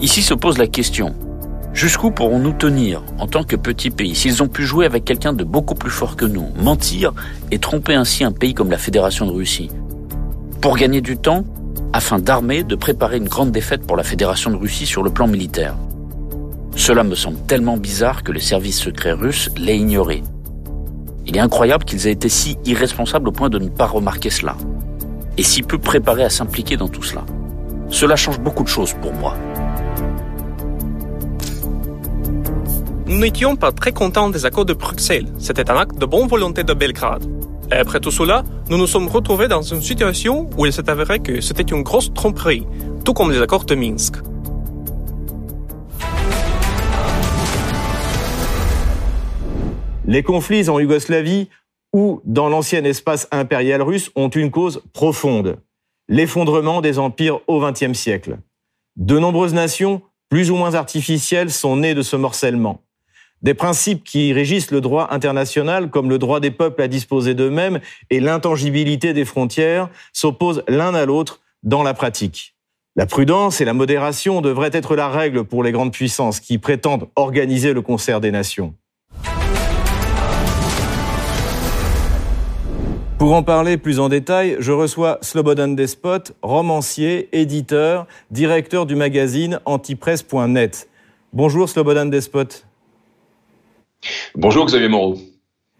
Ici 0.00 0.22
se 0.22 0.34
pose 0.34 0.58
la 0.58 0.66
question, 0.66 1.14
jusqu'où 1.72 2.10
pourrons-nous 2.10 2.52
tenir 2.52 3.02
en 3.18 3.26
tant 3.26 3.44
que 3.44 3.56
petit 3.56 3.90
pays? 3.90 4.14
S'ils 4.14 4.42
ont 4.42 4.48
pu 4.48 4.64
jouer 4.64 4.86
avec 4.86 5.04
quelqu'un 5.04 5.32
de 5.32 5.44
beaucoup 5.44 5.74
plus 5.74 5.90
fort 5.90 6.16
que 6.16 6.24
nous, 6.24 6.48
mentir 6.58 7.12
et 7.50 7.58
tromper 7.58 7.94
ainsi 7.94 8.24
un 8.24 8.32
pays 8.32 8.54
comme 8.54 8.70
la 8.70 8.78
Fédération 8.78 9.26
de 9.26 9.32
Russie 9.32 9.70
Pour 10.60 10.76
gagner 10.76 11.00
du 11.00 11.16
temps, 11.16 11.44
afin 11.92 12.18
d'armer, 12.18 12.64
de 12.64 12.74
préparer 12.74 13.18
une 13.18 13.28
grande 13.28 13.52
défaite 13.52 13.86
pour 13.86 13.96
la 13.96 14.02
Fédération 14.02 14.50
de 14.50 14.56
Russie 14.56 14.86
sur 14.86 15.02
le 15.02 15.10
plan 15.10 15.28
militaire. 15.28 15.76
Cela 16.74 17.04
me 17.04 17.14
semble 17.14 17.38
tellement 17.46 17.76
bizarre 17.76 18.22
que 18.22 18.32
les 18.32 18.40
services 18.40 18.80
secrets 18.80 19.12
russes 19.12 19.50
l'aient 19.56 19.78
ignoré. 19.78 20.22
Il 21.26 21.36
est 21.36 21.40
incroyable 21.40 21.84
qu'ils 21.84 22.08
aient 22.08 22.12
été 22.12 22.28
si 22.28 22.56
irresponsables 22.64 23.28
au 23.28 23.32
point 23.32 23.50
de 23.50 23.58
ne 23.58 23.68
pas 23.68 23.86
remarquer 23.86 24.30
cela, 24.30 24.56
et 25.36 25.42
si 25.42 25.62
peu 25.62 25.78
préparés 25.78 26.24
à 26.24 26.30
s'impliquer 26.30 26.76
dans 26.76 26.88
tout 26.88 27.02
cela. 27.02 27.24
Cela 27.88 28.16
change 28.16 28.40
beaucoup 28.40 28.62
de 28.62 28.68
choses 28.68 28.94
pour 29.00 29.12
moi. 29.14 29.36
Nous 33.06 33.18
n'étions 33.18 33.56
pas 33.56 33.72
très 33.72 33.92
contents 33.92 34.30
des 34.30 34.46
accords 34.46 34.64
de 34.64 34.72
Bruxelles. 34.72 35.26
C'était 35.38 35.70
un 35.70 35.76
acte 35.76 35.98
de 35.98 36.06
bonne 36.06 36.28
volonté 36.28 36.64
de 36.64 36.72
Belgrade. 36.72 37.24
Et 37.70 37.74
après 37.74 38.00
tout 38.00 38.10
cela, 38.10 38.42
nous 38.70 38.78
nous 38.78 38.86
sommes 38.86 39.08
retrouvés 39.08 39.48
dans 39.48 39.62
une 39.62 39.82
situation 39.82 40.48
où 40.56 40.66
il 40.66 40.72
s'est 40.72 40.88
avéré 40.88 41.20
que 41.20 41.40
c'était 41.40 41.62
une 41.62 41.82
grosse 41.82 42.12
tromperie, 42.12 42.66
tout 43.04 43.12
comme 43.12 43.30
les 43.30 43.40
accords 43.42 43.64
de 43.64 43.74
Minsk. 43.74 44.16
Les 50.06 50.22
conflits 50.22 50.68
en 50.68 50.80
Yougoslavie 50.80 51.48
ou 51.92 52.20
dans 52.24 52.48
l'ancien 52.48 52.84
espace 52.84 53.28
impérial 53.30 53.82
russe 53.82 54.10
ont 54.14 54.28
une 54.28 54.50
cause 54.50 54.82
profonde, 54.92 55.58
l'effondrement 56.08 56.80
des 56.80 56.98
empires 56.98 57.40
au 57.46 57.60
XXe 57.60 57.92
siècle. 57.92 58.38
De 58.96 59.18
nombreuses 59.18 59.54
nations, 59.54 60.02
plus 60.28 60.50
ou 60.50 60.56
moins 60.56 60.74
artificielles, 60.74 61.50
sont 61.50 61.76
nées 61.76 61.94
de 61.94 62.02
ce 62.02 62.16
morcellement. 62.16 62.80
Des 63.42 63.54
principes 63.54 64.04
qui 64.04 64.32
régissent 64.32 64.70
le 64.70 64.80
droit 64.80 65.08
international, 65.10 65.90
comme 65.90 66.08
le 66.08 66.18
droit 66.18 66.38
des 66.38 66.52
peuples 66.52 66.80
à 66.80 66.88
disposer 66.88 67.34
d'eux-mêmes 67.34 67.80
et 68.10 68.20
l'intangibilité 68.20 69.12
des 69.14 69.24
frontières, 69.24 69.90
s'opposent 70.12 70.62
l'un 70.68 70.94
à 70.94 71.04
l'autre 71.04 71.40
dans 71.62 71.82
la 71.82 71.92
pratique. 71.92 72.54
La 72.94 73.06
prudence 73.06 73.60
et 73.60 73.64
la 73.64 73.74
modération 73.74 74.42
devraient 74.42 74.70
être 74.72 74.94
la 74.94 75.08
règle 75.08 75.44
pour 75.44 75.62
les 75.62 75.72
grandes 75.72 75.92
puissances 75.92 76.40
qui 76.40 76.58
prétendent 76.58 77.08
organiser 77.16 77.72
le 77.72 77.82
concert 77.82 78.20
des 78.20 78.30
nations. 78.30 78.74
Pour 83.22 83.34
en 83.34 83.44
parler 83.44 83.76
plus 83.76 84.00
en 84.00 84.08
détail, 84.08 84.56
je 84.58 84.72
reçois 84.72 85.18
Slobodan 85.20 85.68
Despot, 85.68 86.32
romancier, 86.42 87.28
éditeur, 87.30 88.08
directeur 88.32 88.84
du 88.84 88.96
magazine 88.96 89.60
antipresse.net. 89.64 90.88
Bonjour 91.32 91.68
Slobodan 91.68 92.06
Despot. 92.06 92.64
Bonjour 94.34 94.66
Xavier 94.66 94.88
Moreau. 94.88 95.18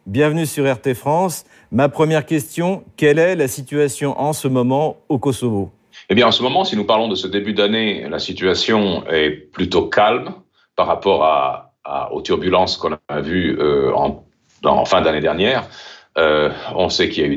Bienvenue 0.06 0.46
sur 0.46 0.72
RT 0.72 0.94
France. 0.94 1.44
Ma 1.72 1.88
première 1.88 2.26
question, 2.26 2.84
quelle 2.96 3.18
est 3.18 3.34
la 3.34 3.48
situation 3.48 4.16
en 4.20 4.32
ce 4.32 4.46
moment 4.46 4.98
au 5.08 5.18
Kosovo? 5.18 5.72
Eh 6.10 6.14
bien 6.14 6.28
en 6.28 6.32
ce 6.32 6.44
moment, 6.44 6.62
si 6.62 6.76
nous 6.76 6.84
parlons 6.84 7.08
de 7.08 7.16
ce 7.16 7.26
début 7.26 7.54
d'année, 7.54 8.08
la 8.08 8.20
situation 8.20 9.04
est 9.08 9.30
plutôt 9.30 9.88
calme 9.88 10.32
par 10.76 10.86
rapport 10.86 11.24
à, 11.24 11.72
aux 12.12 12.22
turbulences 12.22 12.76
qu'on 12.76 12.96
a 13.08 13.20
vues 13.20 13.58
euh, 13.58 13.92
en, 13.96 14.24
en 14.62 14.84
fin 14.84 15.02
d'année 15.02 15.20
dernière. 15.20 15.68
Euh, 16.18 16.50
on 16.74 16.88
sait 16.88 17.08
qu'il 17.08 17.22
y 17.22 17.26
a 17.26 17.28
eu 17.28 17.36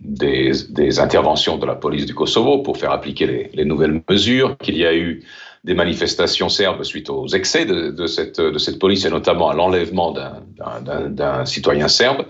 des, 0.00 1.00
interventions 1.00 1.56
de 1.56 1.66
la 1.66 1.74
police 1.74 2.06
du 2.06 2.14
Kosovo 2.14 2.58
pour 2.58 2.76
faire 2.76 2.90
appliquer 2.90 3.26
les, 3.26 3.50
les 3.54 3.64
nouvelles 3.64 4.02
mesures, 4.08 4.56
qu'il 4.58 4.76
y 4.76 4.86
a 4.86 4.94
eu 4.94 5.22
des 5.64 5.74
manifestations 5.74 6.48
serbes 6.48 6.82
suite 6.82 7.10
aux 7.10 7.26
excès 7.28 7.64
de, 7.64 7.90
de, 7.90 8.06
cette, 8.06 8.40
de 8.40 8.58
cette 8.58 8.78
police 8.78 9.04
et 9.04 9.10
notamment 9.10 9.50
à 9.50 9.54
l'enlèvement 9.54 10.12
d'un 10.12 11.44
citoyen 11.44 11.88
serbe. 11.88 12.24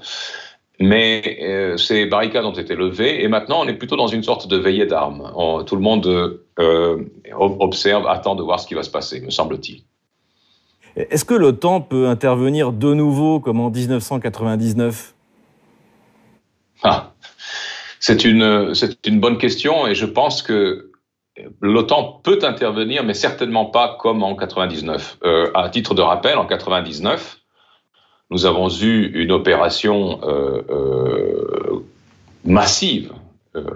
Mais 0.80 1.38
euh, 1.42 1.76
ces 1.76 2.07
barricades 2.07 2.45
ont 2.45 2.52
été 2.52 2.76
levées 2.76 3.23
et 3.23 3.28
maintenant 3.28 3.61
on 3.64 3.68
est 3.68 3.75
plutôt 3.75 3.97
dans 3.97 4.07
une 4.07 4.23
sorte 4.23 4.47
de 4.47 4.57
veillée 4.57 4.87
d'armes. 4.87 5.33
Tout 5.66 5.75
le 5.75 5.83
monde 5.83 6.07
euh, 6.59 7.04
observe, 7.38 8.07
attend 8.07 8.35
de 8.37 8.42
voir 8.42 8.61
ce 8.61 8.66
qui 8.66 8.75
va 8.75 8.83
se 8.83 8.90
passer, 8.90 9.21
me 9.21 9.30
semble-t-il. 9.30 9.83
Est-ce 10.97 11.25
que 11.25 11.35
l'OTAN 11.35 11.80
peut 11.80 12.09
intervenir 12.09 12.73
de 12.73 12.95
nouveau 12.95 13.40
comme 13.40 13.61
en 13.61 13.71
1999 13.71 15.14
ah, 16.82 17.12
c'est 18.00 18.25
une, 18.25 19.20
bonne 19.20 19.38
question 19.38 19.87
et 19.87 19.94
je 19.94 20.06
pense 20.06 20.42
que 20.42 20.92
l'OTAN 21.61 22.20
peut 22.23 22.38
intervenir, 22.42 23.04
mais 23.04 23.14
certainement 23.14 23.66
pas 23.66 23.97
comme 24.00 24.23
en 24.23 24.35
99. 24.35 25.18
Euh, 25.25 25.50
à 25.54 25.68
titre 25.68 25.94
de 25.94 26.02
rappel, 26.02 26.38
en 26.38 26.47
99, 26.47 27.38
nous 28.30 28.47
avons 28.47 28.68
eu 28.68 29.11
une 29.14 29.32
opération 29.32 30.20
euh, 30.23 30.62
euh, 30.70 31.85
massive, 32.44 33.12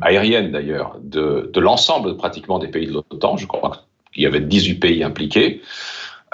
aérienne 0.00 0.52
d'ailleurs, 0.52 0.96
de, 1.02 1.50
de 1.52 1.60
l'ensemble 1.60 2.16
pratiquement 2.16 2.60
des 2.60 2.68
pays 2.68 2.86
de 2.86 2.92
l'OTAN. 2.92 3.36
Je 3.36 3.46
crois 3.46 3.84
qu'il 4.12 4.22
y 4.22 4.26
avait 4.26 4.40
18 4.40 4.74
pays 4.76 5.02
impliqués. 5.02 5.60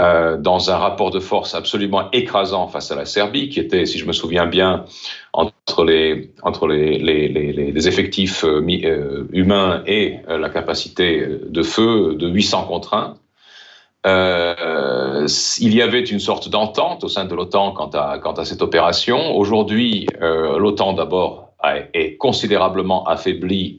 Euh, 0.00 0.36
dans 0.36 0.70
un 0.70 0.76
rapport 0.76 1.10
de 1.10 1.18
force 1.18 1.56
absolument 1.56 2.08
écrasant 2.12 2.68
face 2.68 2.92
à 2.92 2.94
la 2.94 3.04
Serbie, 3.04 3.48
qui 3.48 3.58
était, 3.58 3.84
si 3.84 3.98
je 3.98 4.06
me 4.06 4.12
souviens 4.12 4.46
bien, 4.46 4.84
entre 5.32 5.84
les, 5.84 6.30
entre 6.44 6.68
les, 6.68 7.00
les, 7.00 7.26
les, 7.26 7.52
les 7.52 7.88
effectifs 7.88 8.44
euh, 8.44 8.64
euh 8.84 9.26
humains 9.32 9.82
et 9.86 10.18
la 10.28 10.50
capacité 10.50 11.26
de 11.44 11.62
feu 11.64 12.14
de 12.14 12.28
800 12.28 12.66
contre 12.66 12.94
1. 12.94 13.16
Euh, 14.06 15.26
il 15.58 15.74
y 15.74 15.82
avait 15.82 16.04
une 16.04 16.20
sorte 16.20 16.48
d'entente 16.48 17.02
au 17.02 17.08
sein 17.08 17.24
de 17.24 17.34
l'OTAN 17.34 17.72
quant 17.72 17.90
à, 17.90 18.20
quant 18.20 18.34
à 18.34 18.44
cette 18.44 18.62
opération. 18.62 19.36
Aujourd'hui, 19.36 20.06
l'OTAN 20.20 20.92
d'abord 20.92 21.50
est 21.92 22.16
considérablement 22.18 23.04
affaiblie, 23.04 23.78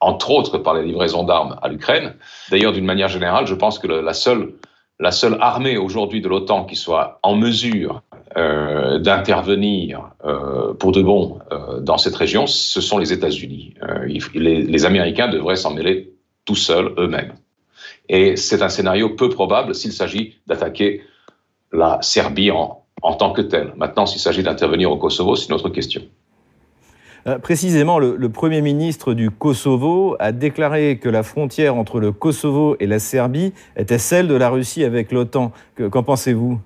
entre 0.00 0.32
autres 0.32 0.58
par 0.58 0.74
les 0.74 0.82
livraisons 0.82 1.22
d'armes 1.22 1.56
à 1.62 1.68
l'Ukraine. 1.68 2.14
D'ailleurs, 2.50 2.72
d'une 2.72 2.84
manière 2.84 3.08
générale, 3.08 3.46
je 3.46 3.54
pense 3.54 3.78
que 3.78 3.86
la 3.86 4.12
seule 4.12 4.54
la 5.02 5.10
seule 5.10 5.36
armée 5.40 5.76
aujourd'hui 5.76 6.20
de 6.20 6.28
l'OTAN 6.28 6.64
qui 6.64 6.76
soit 6.76 7.18
en 7.24 7.34
mesure 7.34 8.02
euh, 8.36 9.00
d'intervenir 9.00 10.12
euh, 10.24 10.74
pour 10.74 10.92
de 10.92 11.02
bon 11.02 11.40
euh, 11.50 11.80
dans 11.80 11.98
cette 11.98 12.14
région, 12.14 12.46
ce 12.46 12.80
sont 12.80 12.98
les 12.98 13.12
États-Unis. 13.12 13.74
Les, 14.34 14.62
les, 14.62 14.84
Américains 14.84 15.26
devraient 15.26 15.56
s'en 15.56 15.74
mêler 15.74 16.14
tout 16.44 16.54
seuls 16.54 16.94
eux-mêmes. 16.98 17.34
Et 18.08 18.36
c'est 18.36 18.62
un 18.62 18.68
scénario 18.68 19.10
peu 19.10 19.28
probable 19.28 19.74
s'il 19.74 19.92
s'agit 19.92 20.36
d'attaquer 20.46 21.02
la 21.72 21.98
Serbie 22.00 22.52
en, 22.52 22.84
en 23.02 23.14
tant 23.14 23.32
que 23.32 23.42
telle. 23.42 23.72
Maintenant, 23.76 24.06
s'il 24.06 24.20
s'agit 24.20 24.44
d'intervenir 24.44 24.92
au 24.92 24.98
Kosovo, 24.98 25.34
c'est 25.34 25.48
une 25.48 25.54
autre 25.54 25.68
question. 25.68 26.02
Euh, 27.26 27.38
précisément, 27.38 27.98
le, 27.98 28.28
Premier 28.28 28.62
ministre 28.62 29.14
du 29.14 29.30
Kosovo 29.30 30.16
a 30.18 30.32
déclaré 30.32 30.98
que 30.98 31.08
la 31.08 31.22
frontière 31.22 31.76
entre 31.76 32.00
le 32.00 32.10
Kosovo 32.10 32.76
et 32.80 32.86
la 32.86 32.98
Serbie 32.98 33.52
était 33.76 33.98
celle 33.98 34.26
de 34.26 34.34
la 34.34 34.48
Russie 34.48 34.84
avec 34.84 35.12
l'OTAN. 35.12 35.52
Qu'en 35.90 36.02
pensez-vous? 36.02 36.60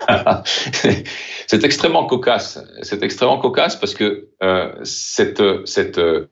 C'est 1.46 1.64
extrêmement 1.64 2.06
cocasse. 2.06 2.62
C'est 2.82 3.02
extrêmement 3.02 3.38
cocasse 3.38 3.76
parce 3.76 3.94
que 3.94 4.28
euh, 4.42 4.72
cette, 4.84 5.42
cette 5.66 5.98
euh, 5.98 6.28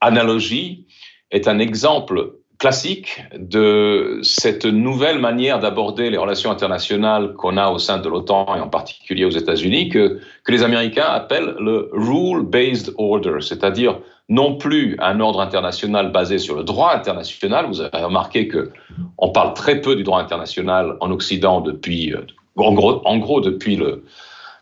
analogie 0.00 0.86
est 1.30 1.46
un 1.46 1.58
exemple 1.58 2.39
classique 2.60 3.24
de 3.38 4.20
cette 4.22 4.66
nouvelle 4.66 5.18
manière 5.18 5.60
d'aborder 5.60 6.10
les 6.10 6.18
relations 6.18 6.50
internationales 6.50 7.32
qu'on 7.32 7.56
a 7.56 7.70
au 7.70 7.78
sein 7.78 7.98
de 7.98 8.06
l'OTAN 8.06 8.54
et 8.54 8.60
en 8.60 8.68
particulier 8.68 9.24
aux 9.24 9.30
États-Unis 9.30 9.88
que, 9.88 10.20
les 10.46 10.62
Américains 10.64 11.06
appellent 11.06 11.54
le 11.60 11.88
rule-based 11.92 12.92
order, 12.98 13.36
c'est-à-dire 13.40 14.00
non 14.28 14.56
plus 14.56 14.96
un 14.98 15.20
ordre 15.20 15.40
international 15.40 16.10
basé 16.10 16.38
sur 16.38 16.56
le 16.56 16.64
droit 16.64 16.92
international. 16.92 17.66
Vous 17.66 17.80
avez 17.80 18.02
remarqué 18.02 18.48
que 18.48 18.70
on 19.16 19.30
parle 19.30 19.54
très 19.54 19.80
peu 19.80 19.94
du 19.94 20.02
droit 20.02 20.20
international 20.20 20.96
en 20.98 21.12
Occident 21.12 21.60
depuis, 21.60 22.12
euh, 22.12 22.26
en 22.56 22.72
gros, 22.72 23.00
en 23.04 23.18
gros 23.18 23.40
depuis 23.40 23.80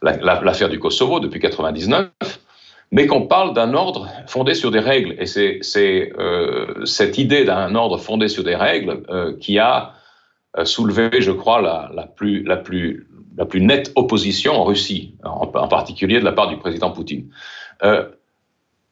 l'affaire 0.02 0.68
du 0.68 0.78
Kosovo, 0.78 1.20
depuis 1.20 1.40
99 1.40 2.10
mais 2.90 3.06
qu'on 3.06 3.26
parle 3.26 3.52
d'un 3.54 3.74
ordre 3.74 4.08
fondé 4.26 4.54
sur 4.54 4.70
des 4.70 4.78
règles. 4.78 5.14
Et 5.18 5.26
c'est 5.26 6.12
euh, 6.18 6.84
cette 6.84 7.18
idée 7.18 7.44
d'un 7.44 7.74
ordre 7.74 7.98
fondé 7.98 8.28
sur 8.28 8.44
des 8.44 8.56
règles 8.56 9.02
euh, 9.10 9.36
qui 9.38 9.58
a 9.58 9.92
euh, 10.56 10.64
soulevé, 10.64 11.20
je 11.20 11.32
crois, 11.32 11.60
la, 11.60 12.06
plus, 12.06 12.44
nette 13.54 13.92
opposition 13.94 14.54
en 14.54 14.64
Russie, 14.64 15.14
en, 15.22 15.46
particulier 15.68 16.18
de 16.20 16.24
la 16.24 16.32
part 16.32 16.48
du 16.48 16.56
président 16.56 16.90
Poutine. 16.90 17.30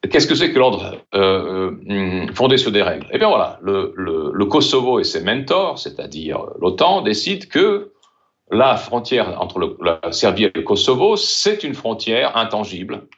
Qu'est-ce 0.09 0.29
que 0.29 0.37
c'est 0.37 0.53
que 0.53 0.59
l'ordre 0.59 0.99
fondé 2.35 2.59
sur 2.59 2.71
des 2.71 2.83
règles? 2.83 3.07
Eh 3.12 3.19
bien 3.19 3.29
voilà, 3.29 3.59
le, 3.62 4.45
Kosovo 4.45 5.00
et 5.00 5.05
ses 5.05 5.23
mentors, 5.23 5.79
c'est-à-dire 5.79 6.45
l'OTAN, 6.61 7.00
décident 7.00 7.47
que 7.50 7.93
la 8.53 8.76
frontière 8.76 9.41
entre 9.41 9.76
la 9.83 10.12
Serbie 10.12 10.45
et 10.45 10.53
le 10.55 10.62
Kosovo, 10.62 11.17
c'est 11.17 11.65
une 11.65 11.75
frontière 11.75 12.37
intangible 12.37 13.09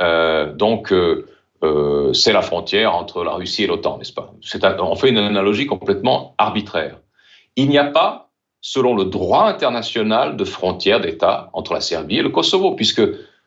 donc, 0.00 0.92
euh, 0.92 1.26
euh, 1.62 2.12
c'est 2.12 2.32
la 2.32 2.42
frontière 2.42 2.94
entre 2.94 3.22
la 3.22 3.32
Russie 3.32 3.64
et 3.64 3.66
l'OTAN, 3.66 3.98
n'est-ce 3.98 4.12
pas? 4.12 4.32
On 4.80 4.94
fait 4.96 5.10
une 5.10 5.18
analogie 5.18 5.66
complètement 5.66 6.34
arbitraire. 6.38 6.98
Il 7.56 7.68
n'y 7.68 7.78
a 7.78 7.84
pas, 7.84 8.30
selon 8.60 8.94
le 8.94 9.04
droit 9.04 9.44
international, 9.44 10.36
de 10.36 10.44
frontière 10.44 11.00
d'État 11.00 11.50
entre 11.52 11.74
la 11.74 11.80
Serbie 11.80 12.18
et 12.18 12.22
le 12.22 12.30
Kosovo, 12.30 12.74
puisque 12.74 13.02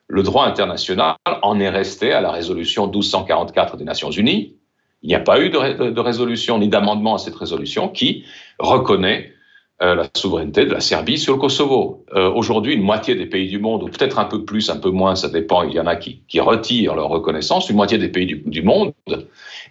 le 0.08 0.24
droit 0.24 0.46
international 0.46 1.16
en 1.42 1.60
est 1.60 1.70
resté 1.70 2.12
à 2.12 2.22
la 2.22 2.32
résolution 2.32 2.88
1244 2.88 3.78
des 3.78 3.84
Nations 3.84 4.12
Unies. 4.12 4.56
Il 5.02 5.10
n'y 5.10 5.16
a 5.16 5.20
pas 5.20 5.40
eu 5.42 5.50
de 5.50 6.00
résolution 6.00 6.60
ni 6.60 6.70
d'amendement 6.70 7.16
à 7.16 7.18
cette 7.18 7.36
résolution 7.36 7.90
qui 7.90 8.26
reconnaît 8.60 9.33
euh, 9.82 9.96
la 9.96 10.08
souveraineté 10.16 10.66
de 10.66 10.72
la 10.72 10.80
Serbie 10.80 11.18
sur 11.18 11.34
le 11.34 11.40
Kosovo. 11.40 12.06
Euh, 12.14 12.32
aujourd'hui, 12.32 12.76
une 12.76 12.84
moitié 12.84 13.16
des 13.16 13.26
pays 13.26 13.50
du 13.50 13.58
monde, 13.58 13.82
ou 13.84 13.88
peut-être 13.88 14.20
un 14.20 14.26
peu 14.26 14.46
plus, 14.46 14.70
un 14.70 14.78
peu 14.78 14.92
moins, 14.92 15.16
ça 15.16 15.30
dépend, 15.30 15.64
il 15.64 15.74
y 15.74 15.80
en 15.80 15.88
a 15.88 15.96
qui, 15.96 16.22
retirent 16.40 16.96
leur 16.96 17.10
reconnaissance, 17.10 17.70
une 17.70 17.76
moitié 17.76 17.98
des 17.98 18.10
pays 18.10 18.28
du, 18.46 18.62
monde, 18.62 18.94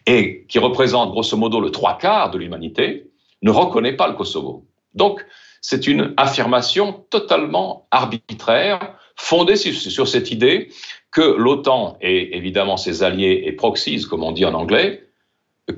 et 0.06 0.44
qui 0.48 0.58
représente 0.58 1.12
grosso 1.12 1.36
modo 1.36 1.60
le 1.60 1.70
trois 1.70 1.98
quarts 1.98 2.32
de 2.32 2.38
l'humanité, 2.38 3.10
ne 3.42 3.50
reconnaît 3.50 3.94
pas 3.94 4.08
le 4.08 4.14
Kosovo. 4.14 4.66
Donc, 4.94 5.24
c'est 5.60 5.86
une 5.86 6.12
affirmation 6.16 7.04
totalement 7.08 7.86
arbitraire, 7.92 8.96
fondée 9.14 9.54
sur 9.54 10.08
cette 10.08 10.32
idée 10.32 10.70
que 11.12 11.22
l'OTAN 11.22 11.96
et 12.00 12.36
évidemment 12.36 12.76
ses 12.76 13.04
alliés 13.04 13.44
et 13.44 13.52
proxies, 13.52 14.02
comme 14.02 14.24
on 14.24 14.32
dit 14.32 14.44
en 14.44 14.54
anglais, 14.54 15.04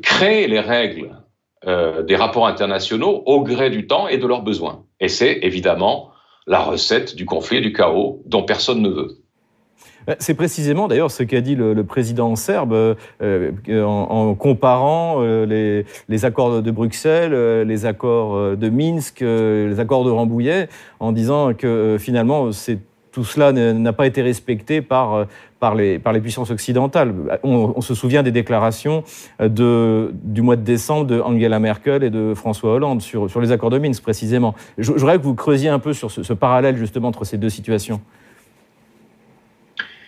créent 0.02 0.46
les 0.46 0.60
règles 0.60 1.23
euh, 1.66 2.02
des 2.02 2.16
rapports 2.16 2.46
internationaux 2.46 3.22
au 3.24 3.42
gré 3.42 3.70
du 3.70 3.86
temps 3.86 4.06
et 4.06 4.18
de 4.18 4.26
leurs 4.26 4.42
besoins. 4.42 4.82
Et 5.00 5.08
c'est 5.08 5.38
évidemment 5.42 6.10
la 6.46 6.60
recette 6.60 7.16
du 7.16 7.24
conflit 7.24 7.58
et 7.58 7.60
du 7.62 7.72
chaos 7.72 8.22
dont 8.26 8.42
personne 8.42 8.82
ne 8.82 8.90
veut. 8.90 9.18
Euh, 10.10 10.14
c'est 10.18 10.34
précisément 10.34 10.88
d'ailleurs 10.88 11.10
ce 11.10 11.22
qu'a 11.22 11.40
dit 11.40 11.54
le, 11.54 11.82
président 11.84 12.36
serbe 12.36 12.74
euh, 12.74 13.50
en, 13.82 14.34
comparant 14.34 15.22
les, 15.22 15.84
accords 16.24 16.60
de 16.60 16.70
Bruxelles, 16.70 17.66
les 17.66 17.86
accords 17.86 18.56
de 18.56 18.68
Minsk, 18.68 19.20
les 19.20 19.80
accords 19.80 20.04
de 20.04 20.10
Rambouillet, 20.10 20.68
en 21.00 21.12
disant 21.12 21.54
que 21.54 21.96
finalement 21.98 22.50
tout 23.10 23.24
cela 23.24 23.52
n'a 23.52 23.92
pas 23.92 24.06
été 24.06 24.20
respecté 24.20 24.82
par, 24.82 25.26
par, 25.64 25.74
les, 25.74 25.98
par 25.98 26.12
les 26.12 26.20
puissances 26.20 26.50
occidentales. 26.50 27.14
On, 27.42 27.80
se 27.80 27.94
souvient 27.94 28.22
des 28.22 28.32
déclarations 28.32 29.02
euh, 29.40 29.48
de, 29.48 30.10
du 30.12 30.42
mois 30.42 30.56
de 30.56 30.60
décembre 30.60 31.06
de 31.06 31.18
Angela 31.18 31.58
Merkel 31.58 32.04
et 32.04 32.10
de 32.10 32.34
François 32.34 32.74
Hollande 32.74 33.00
sur, 33.00 33.30
sur 33.30 33.40
les 33.40 33.50
accords 33.50 33.70
de 33.70 33.78
Minsk, 33.78 34.02
précisément. 34.02 34.54
Je, 34.76 34.92
voudrais 34.92 35.16
que 35.16 35.22
vous 35.22 35.34
creusiez 35.34 35.70
un 35.70 35.78
peu 35.78 35.94
sur 35.94 36.10
ce, 36.10 36.34
parallèle, 36.34 36.76
justement, 36.76 37.08
entre 37.08 37.24
ces 37.24 37.38
deux 37.38 37.48
situations. 37.48 38.02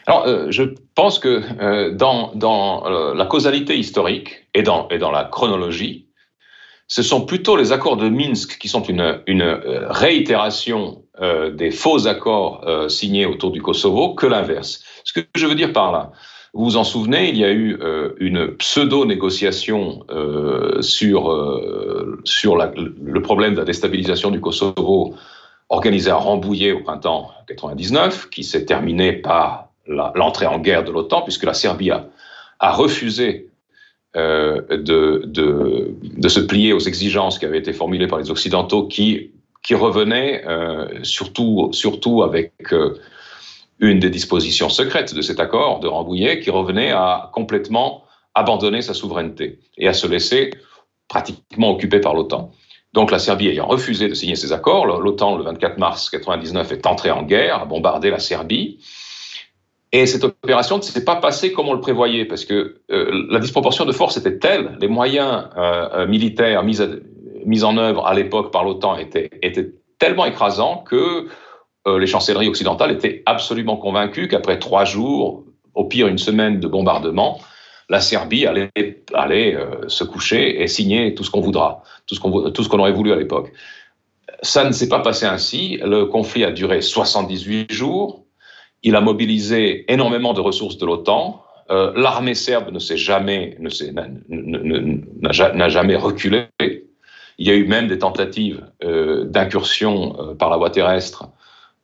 Alors, 0.06 0.26
euh, 0.26 0.48
je 0.50 0.64
pense 0.94 1.18
que 1.18 1.90
dans, 1.94 2.32
dans 2.34 2.84
la 3.14 3.24
causalité 3.24 3.78
historique 3.78 4.48
et 4.52 4.62
dans, 4.62 4.88
et 4.90 4.98
dans 4.98 5.10
la 5.10 5.24
chronologie, 5.24 6.06
ce 6.88 7.02
sont 7.02 7.26
plutôt 7.26 7.56
les 7.56 7.72
accords 7.72 7.96
de 7.96 8.08
Minsk 8.08 8.58
qui 8.58 8.68
sont 8.68 8.82
une, 8.82 9.20
une 9.26 9.42
euh, 9.42 9.86
réitération 9.90 11.02
euh, 11.20 11.50
des 11.50 11.70
faux 11.70 12.06
accords 12.06 12.62
euh, 12.66 12.88
signés 12.88 13.26
autour 13.26 13.50
du 13.50 13.60
Kosovo 13.60 14.14
que 14.14 14.26
l'inverse. 14.26 14.84
Ce 15.06 15.12
que 15.12 15.20
je 15.36 15.46
veux 15.46 15.54
dire 15.54 15.72
par 15.72 15.92
là, 15.92 16.10
vous 16.52 16.64
vous 16.64 16.76
en 16.76 16.84
souvenez, 16.84 17.28
il 17.28 17.36
y 17.36 17.44
a 17.44 17.52
eu 17.52 17.78
euh, 17.80 18.14
une 18.18 18.56
pseudo-négociation 18.56 20.04
euh, 20.10 20.82
sur, 20.82 21.30
euh, 21.30 22.20
sur 22.24 22.56
le 22.56 23.22
problème 23.22 23.52
de 23.54 23.58
la 23.60 23.64
déstabilisation 23.64 24.30
du 24.30 24.40
Kosovo 24.40 25.14
organisée 25.68 26.10
à 26.10 26.16
Rambouillet 26.16 26.72
au 26.72 26.80
printemps 26.80 27.30
99, 27.46 28.30
qui 28.30 28.42
s'est 28.42 28.64
terminée 28.64 29.12
par 29.12 29.68
l'entrée 29.86 30.46
en 30.46 30.58
guerre 30.58 30.82
de 30.82 30.90
l'OTAN, 30.90 31.22
puisque 31.22 31.44
la 31.44 31.54
Serbie 31.54 31.92
a, 31.92 32.72
refusé 32.72 33.48
de, 34.14 34.66
de, 34.70 35.22
de, 36.02 36.28
se 36.28 36.40
plier 36.40 36.72
aux 36.72 36.80
exigences 36.80 37.38
qui 37.38 37.44
avaient 37.44 37.58
été 37.58 37.72
formulées 37.72 38.06
par 38.06 38.18
les 38.18 38.30
Occidentaux, 38.30 38.86
qui, 38.86 39.32
qui 39.62 39.74
revenaient 39.74 40.44
surtout, 41.02 41.68
surtout 41.72 42.22
avec 42.22 42.52
une 43.78 43.98
des 43.98 44.10
dispositions 44.10 44.68
secrètes 44.68 45.14
de 45.14 45.22
cet 45.22 45.40
accord 45.40 45.80
de 45.80 45.88
Rambouillet, 45.88 46.40
qui 46.40 46.50
revenait 46.50 46.90
à 46.90 47.30
complètement 47.32 48.04
abandonner 48.34 48.82
sa 48.82 48.94
souveraineté 48.94 49.60
et 49.78 49.88
à 49.88 49.92
se 49.92 50.06
laisser 50.06 50.50
pratiquement 51.08 51.70
occupé 51.70 52.00
par 52.00 52.14
l'OTAN. 52.14 52.50
Donc 52.92 53.10
la 53.10 53.18
Serbie 53.18 53.48
ayant 53.48 53.66
refusé 53.66 54.08
de 54.08 54.14
signer 54.14 54.36
ces 54.36 54.52
accords, 54.52 54.86
l'OTAN, 54.86 55.36
le 55.36 55.44
24 55.44 55.78
mars 55.78 56.10
99, 56.10 56.72
est 56.72 56.86
entré 56.86 57.10
en 57.10 57.22
guerre, 57.22 57.62
a 57.62 57.64
bombardé 57.66 58.10
la 58.10 58.18
Serbie, 58.18 58.78
et 59.92 60.06
cette 60.06 60.24
opération 60.24 60.78
ne 60.78 60.82
s'est 60.82 61.04
pas 61.04 61.16
passée 61.16 61.52
comme 61.52 61.68
on 61.68 61.72
le 61.72 61.80
prévoyait, 61.80 62.24
parce 62.24 62.44
que 62.44 62.80
euh, 62.90 63.26
la 63.30 63.38
disproportion 63.38 63.84
de 63.84 63.92
force 63.92 64.16
était 64.16 64.38
telle, 64.38 64.76
les 64.80 64.88
moyens 64.88 65.48
euh, 65.56 65.88
euh 65.94 66.06
militaires 66.06 66.64
mis, 66.64 67.64
en 67.64 67.76
œuvre 67.78 68.06
à 68.06 68.14
l'époque 68.14 68.52
par 68.52 68.64
l'OTAN 68.64 68.96
étaient, 68.96 69.30
tellement 69.98 70.26
écrasants 70.26 70.84
que 70.86 71.28
euh, 71.86 71.98
les 71.98 72.06
chancelleries 72.06 72.48
occidentales 72.48 72.90
étaient 72.90 73.22
absolument 73.26 73.76
convaincues 73.76 74.28
qu'après 74.28 74.58
trois 74.58 74.84
jours, 74.84 75.44
au 75.74 75.84
pire 75.84 76.08
une 76.08 76.18
semaine 76.18 76.58
de 76.58 76.66
bombardement, 76.66 77.38
la 77.88 78.00
Serbie 78.00 78.46
allait, 78.46 79.54
euh, 79.54 79.88
se 79.88 80.04
coucher 80.04 80.62
et 80.62 80.66
signer 80.66 81.14
tout 81.14 81.22
ce 81.22 81.30
qu'on 81.30 81.40
voudra, 81.40 81.82
tout 82.06 82.16
ce 82.16 82.68
qu'on 82.68 82.78
aurait 82.78 82.92
voulu 82.92 83.12
à 83.12 83.16
l'époque. 83.16 83.52
Ça 84.42 84.64
ne 84.64 84.72
s'est 84.72 84.88
pas 84.88 85.00
passé 85.00 85.26
ainsi. 85.26 85.78
Le 85.82 86.06
conflit 86.06 86.44
a 86.44 86.50
duré 86.50 86.82
78 86.82 87.72
jours. 87.72 88.24
Il 88.82 88.96
a 88.96 89.00
mobilisé 89.00 89.90
énormément 89.90 90.34
de 90.34 90.40
ressources 90.40 90.78
de 90.78 90.86
l'OTAN. 90.86 91.42
Euh, 91.70 91.92
L'armée 91.96 92.34
serbe 92.34 92.72
ne 92.72 92.78
jamais, 92.78 93.56
n'a 93.58 95.68
jamais 95.68 95.96
reculé. 95.96 96.46
Il 97.38 97.46
y 97.46 97.50
a 97.50 97.54
eu 97.54 97.66
même 97.66 97.86
des 97.86 97.98
tentatives 97.98 98.66
euh, 98.82 99.24
d'incursion 99.24 100.34
par 100.38 100.50
la 100.50 100.56
voie 100.56 100.70
terrestre 100.70 101.28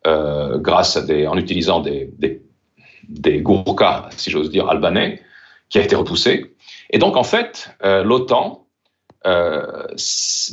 euh, 0.07 0.59
grâce 0.59 0.97
à 0.97 1.03
des, 1.03 1.27
en 1.27 1.37
utilisant 1.37 1.81
des, 1.81 2.11
des, 2.19 2.43
des 3.09 3.41
gourkas, 3.41 4.09
si 4.17 4.31
j'ose 4.31 4.51
dire, 4.51 4.69
albanais, 4.69 5.21
qui 5.69 5.79
a 5.79 5.83
été 5.83 5.97
repoussé. 5.97 6.55
Et 6.91 6.99
donc, 6.99 7.17
en 7.17 7.25
fait, 7.25 7.71
euh, 7.85 8.03
l'OTAN 8.03 8.67
euh, 9.25 9.87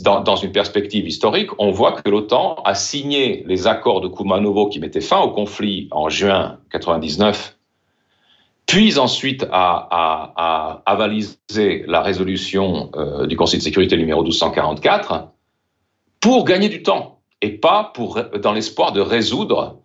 dans, 0.01 0.21
dans, 0.21 0.35
une 0.35 0.51
perspective 0.51 1.07
historique, 1.07 1.49
on 1.57 1.71
voit 1.71 1.93
que 1.93 2.07
l'OTAN 2.07 2.61
a 2.65 2.75
signé 2.75 3.43
les 3.47 3.65
accords 3.65 3.99
de 3.99 4.07
Kumanovo 4.07 4.69
qui 4.69 4.79
mettaient 4.79 5.01
fin 5.01 5.19
au 5.19 5.31
conflit 5.31 5.87
en 5.89 6.09
juin 6.09 6.59
99, 6.71 7.57
puis 8.67 8.99
ensuite 8.99 9.47
a, 9.51 10.83
avalisé 10.85 11.83
la 11.87 12.01
résolution 12.01 12.91
euh, 12.95 13.25
du 13.25 13.35
Conseil 13.35 13.57
de 13.57 13.63
sécurité 13.63 13.97
numéro 13.97 14.21
1244 14.21 15.29
pour 16.19 16.45
gagner 16.45 16.69
du 16.69 16.83
temps 16.83 17.18
et 17.41 17.51
pas 17.51 17.91
pour, 17.93 18.19
dans 18.41 18.53
l'espoir 18.53 18.91
de 18.91 19.01
résoudre 19.01 19.79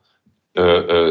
euh, 0.58 1.10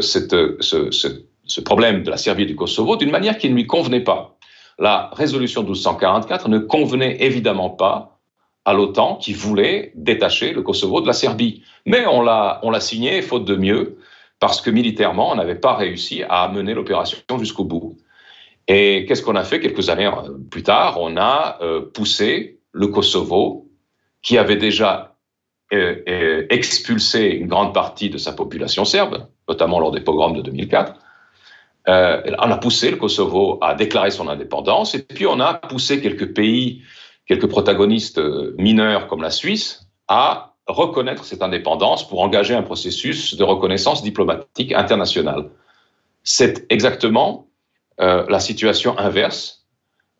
ce, 1.46 1.60
problème 1.60 2.02
de 2.02 2.10
la 2.10 2.16
Serbie 2.16 2.44
et 2.44 2.46
du 2.46 2.56
Kosovo 2.56 2.96
d'une 2.96 3.10
manière 3.10 3.36
qui 3.38 3.50
ne 3.50 3.54
lui 3.54 3.66
convenait 3.66 4.04
pas. 4.04 4.36
La 4.78 5.10
résolution 5.12 5.62
1244 5.62 6.48
ne 6.48 6.58
convenait 6.58 7.22
évidemment 7.22 7.70
pas 7.70 8.18
à 8.64 8.72
l'OTAN 8.72 9.16
qui 9.16 9.34
voulait 9.34 9.92
détacher 9.94 10.52
le 10.52 10.62
Kosovo 10.62 11.02
de 11.02 11.06
la 11.06 11.12
Serbie. 11.12 11.62
Mais 11.84 12.06
on 12.06 12.22
l'a, 12.22 12.60
on 12.62 12.78
signé 12.80 13.20
faute 13.20 13.44
de 13.44 13.56
mieux 13.56 13.98
parce 14.40 14.62
que 14.62 14.70
militairement, 14.70 15.32
on 15.32 15.34
n'avait 15.34 15.54
pas 15.54 15.74
réussi 15.74 16.22
à 16.28 16.48
mener 16.48 16.72
l'opération 16.72 17.18
jusqu'au 17.38 17.64
bout. 17.64 17.98
Et 18.66 19.04
qu'est-ce 19.06 19.22
qu'on 19.22 19.36
a 19.36 19.44
fait 19.44 19.60
quelques 19.60 19.90
années 19.90 20.06
euh, 20.06 20.38
plus 20.50 20.62
tard? 20.62 20.98
On 20.98 21.16
a 21.18 21.58
poussé 21.92 22.58
le 22.72 22.88
Kosovo, 22.88 23.68
qui 24.22 24.38
avait 24.38 24.56
déjà 24.56 25.13
expulsé 25.70 27.26
une 27.30 27.48
grande 27.48 27.74
partie 27.74 28.10
de 28.10 28.18
sa 28.18 28.32
population 28.32 28.84
serbe, 28.84 29.26
notamment 29.48 29.80
lors 29.80 29.90
des 29.90 30.00
pogroms 30.00 30.34
de 30.36 30.42
2004. 30.42 30.94
Euh, 31.88 32.22
on 32.38 32.50
a 32.50 32.56
poussé 32.56 32.90
le 32.90 32.96
Kosovo 32.96 33.58
à 33.60 33.74
déclarer 33.74 34.10
son 34.10 34.28
indépendance, 34.28 34.94
et 34.94 35.02
puis 35.02 35.26
on 35.26 35.40
a 35.40 35.54
poussé 35.54 36.00
quelques 36.00 36.32
pays, 36.32 36.82
quelques 37.26 37.48
protagonistes 37.48 38.20
mineurs 38.56 39.06
comme 39.08 39.22
la 39.22 39.30
Suisse, 39.30 39.86
à 40.08 40.54
reconnaître 40.66 41.24
cette 41.24 41.42
indépendance 41.42 42.08
pour 42.08 42.22
engager 42.22 42.54
un 42.54 42.62
processus 42.62 43.36
de 43.36 43.44
reconnaissance 43.44 44.02
diplomatique 44.02 44.72
internationale. 44.72 45.50
C'est 46.22 46.64
exactement 46.70 47.48
la 47.98 48.40
situation 48.40 48.98
inverse, 48.98 49.66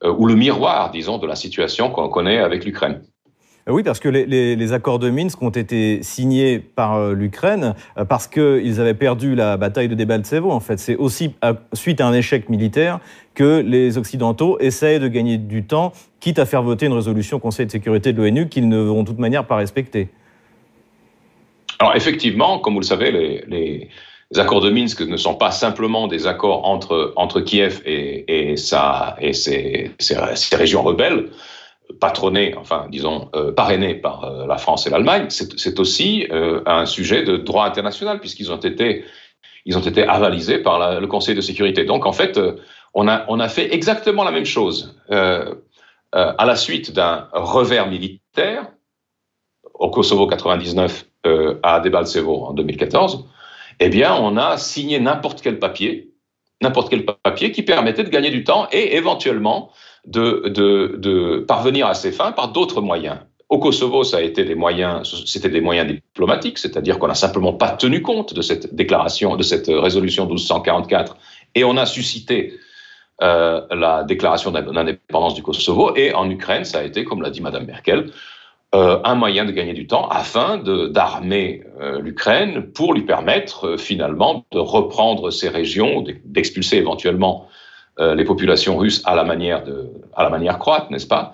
ou 0.04 0.26
le 0.26 0.34
miroir, 0.34 0.90
disons, 0.90 1.16
de 1.18 1.26
la 1.26 1.34
situation 1.34 1.90
qu'on 1.90 2.08
connaît 2.08 2.38
avec 2.38 2.64
l'Ukraine. 2.64 3.02
Oui, 3.66 3.82
parce 3.82 3.98
que 3.98 4.10
les, 4.10 4.72
accords 4.74 4.98
de 4.98 5.08
Minsk 5.08 5.40
ont 5.40 5.48
été 5.48 6.02
signés 6.02 6.58
par 6.58 6.96
euh, 6.96 7.14
l'Ukraine 7.14 7.74
euh, 7.96 8.04
parce 8.04 8.26
qu'ils 8.26 8.78
avaient 8.78 8.92
perdu 8.92 9.34
la 9.34 9.56
bataille 9.56 9.88
de 9.88 9.94
Debaltsevo. 9.94 10.50
En 10.50 10.60
fait, 10.60 10.78
c'est 10.78 10.96
aussi 10.96 11.32
suite 11.72 12.02
à 12.02 12.06
un 12.06 12.12
échec 12.12 12.50
militaire 12.50 13.00
que 13.34 13.62
les 13.66 13.96
Occidentaux 13.96 14.58
essayent 14.60 15.00
de 15.00 15.08
gagner 15.08 15.38
du 15.38 15.64
temps, 15.64 15.92
quitte 16.20 16.38
à 16.38 16.44
faire 16.44 16.62
voter 16.62 16.86
une 16.86 16.92
résolution 16.92 17.38
au 17.38 17.40
Conseil 17.40 17.64
de 17.64 17.70
sécurité 17.70 18.12
de 18.12 18.22
l'ONU 18.22 18.48
qu'ils 18.50 18.68
ne 18.68 18.78
vont 18.78 19.02
de 19.02 19.08
toute 19.08 19.18
manière 19.18 19.46
pas 19.46 19.56
respecter. 19.56 20.08
Alors 21.78 21.96
effectivement, 21.96 22.58
comme 22.58 22.74
vous 22.74 22.80
le 22.80 22.86
savez, 22.86 23.10
les, 23.10 23.88
accords 24.36 24.60
de 24.60 24.70
Minsk 24.70 25.00
ne 25.00 25.16
sont 25.16 25.36
pas 25.36 25.52
simplement 25.52 26.06
des 26.06 26.26
accords 26.26 26.66
entre, 26.66 27.12
entre 27.16 27.40
Kiev 27.40 27.80
et, 27.86 28.52
et, 28.52 28.56
ses 28.56 29.90
régions 30.52 30.82
rebelles 30.82 31.30
patronné, 32.00 32.54
enfin 32.56 32.86
disons 32.90 33.30
euh, 33.34 33.52
parrainé 33.52 33.94
par 33.94 34.24
euh, 34.24 34.46
la 34.46 34.58
France 34.58 34.86
et 34.86 34.90
l'Allemagne, 34.90 35.26
c'est 35.28 35.80
aussi 35.80 36.26
euh, 36.30 36.62
un 36.66 36.86
sujet 36.86 37.22
de 37.22 37.36
droit 37.36 37.64
international 37.64 38.20
puisqu'ils 38.20 38.52
ont 38.52 38.56
été 38.56 39.04
ils 39.66 39.78
ont 39.78 39.82
été 39.82 40.06
avalisés 40.06 40.58
par 40.58 41.00
le 41.00 41.06
Conseil 41.06 41.34
de 41.34 41.40
sécurité. 41.40 41.84
Donc 41.84 42.04
en 42.04 42.12
fait, 42.12 42.38
on 42.92 43.08
a 43.08 43.24
on 43.28 43.40
a 43.40 43.48
fait 43.48 43.72
exactement 43.72 44.22
la 44.22 44.30
même 44.30 44.44
chose 44.44 44.94
à 45.10 46.44
la 46.44 46.56
suite 46.56 46.92
d'un 46.92 47.28
revers 47.32 47.88
militaire 47.88 48.66
au 49.72 49.88
Kosovo 49.88 50.26
99 50.26 51.06
à 51.62 51.80
Debaltsevo 51.80 52.44
en 52.44 52.52
2014. 52.52 53.26
Eh 53.80 53.88
bien, 53.88 54.14
on 54.14 54.36
a 54.36 54.58
signé 54.58 55.00
n'importe 55.00 55.40
quel 55.40 55.58
papier, 55.58 56.12
n'importe 56.60 56.90
quel 56.90 57.06
papier 57.06 57.50
qui 57.50 57.62
permettait 57.62 58.04
de 58.04 58.10
gagner 58.10 58.30
du 58.30 58.44
temps 58.44 58.68
et 58.70 58.96
éventuellement 58.96 59.70
de, 60.06 61.44
parvenir 61.46 61.86
à 61.86 61.94
ses 61.94 62.12
fins 62.12 62.32
par 62.32 62.48
d'autres 62.48 62.80
moyens. 62.80 63.18
Au 63.48 63.58
Kosovo, 63.58 64.04
ça 64.04 64.18
a 64.18 64.20
été 64.20 64.44
des 64.44 64.54
moyens, 64.54 65.22
c'était 65.26 65.50
des 65.50 65.60
moyens 65.60 65.86
diplomatiques, 65.86 66.58
c'est-à-dire 66.58 66.98
qu'on 66.98 67.08
n'a 67.08 67.14
simplement 67.14 67.52
pas 67.52 67.70
tenu 67.70 68.02
compte 68.02 68.34
de 68.34 68.42
cette 68.42 68.74
déclaration, 68.74 69.36
de 69.36 69.42
cette 69.42 69.68
résolution 69.68 70.24
1244, 70.24 71.16
et 71.54 71.62
on 71.64 71.76
a 71.76 71.86
suscité 71.86 72.54
euh, 73.22 73.60
la 73.70 74.02
déclaration 74.02 74.50
d'indépendance 74.50 75.34
du 75.34 75.42
Kosovo. 75.42 75.94
Et 75.94 76.12
en 76.14 76.28
Ukraine, 76.28 76.64
ça 76.64 76.80
a 76.80 76.82
été, 76.82 77.04
comme 77.04 77.22
l'a 77.22 77.30
dit 77.30 77.40
Madame 77.40 77.64
Merkel, 77.64 78.10
euh, 78.74 78.98
un 79.04 79.14
moyen 79.14 79.44
de 79.44 79.52
gagner 79.52 79.72
du 79.72 79.86
temps 79.86 80.08
afin 80.08 80.58
d'armer 80.58 81.62
euh, 81.80 82.00
l'Ukraine 82.00 82.72
pour 82.72 82.92
lui 82.92 83.02
permettre 83.02 83.76
finalement 83.78 84.44
de 84.50 84.58
reprendre 84.58 85.30
ces 85.30 85.48
régions, 85.48 86.04
d'expulser 86.24 86.78
éventuellement 86.78 87.46
les 87.98 88.24
populations 88.24 88.76
russes 88.76 89.02
à 89.04 89.14
la 89.14 89.24
manière, 89.24 89.62
de, 89.64 89.90
à 90.14 90.24
la 90.24 90.30
manière 90.30 90.58
croate, 90.58 90.90
n'est-ce 90.90 91.06
pas, 91.06 91.32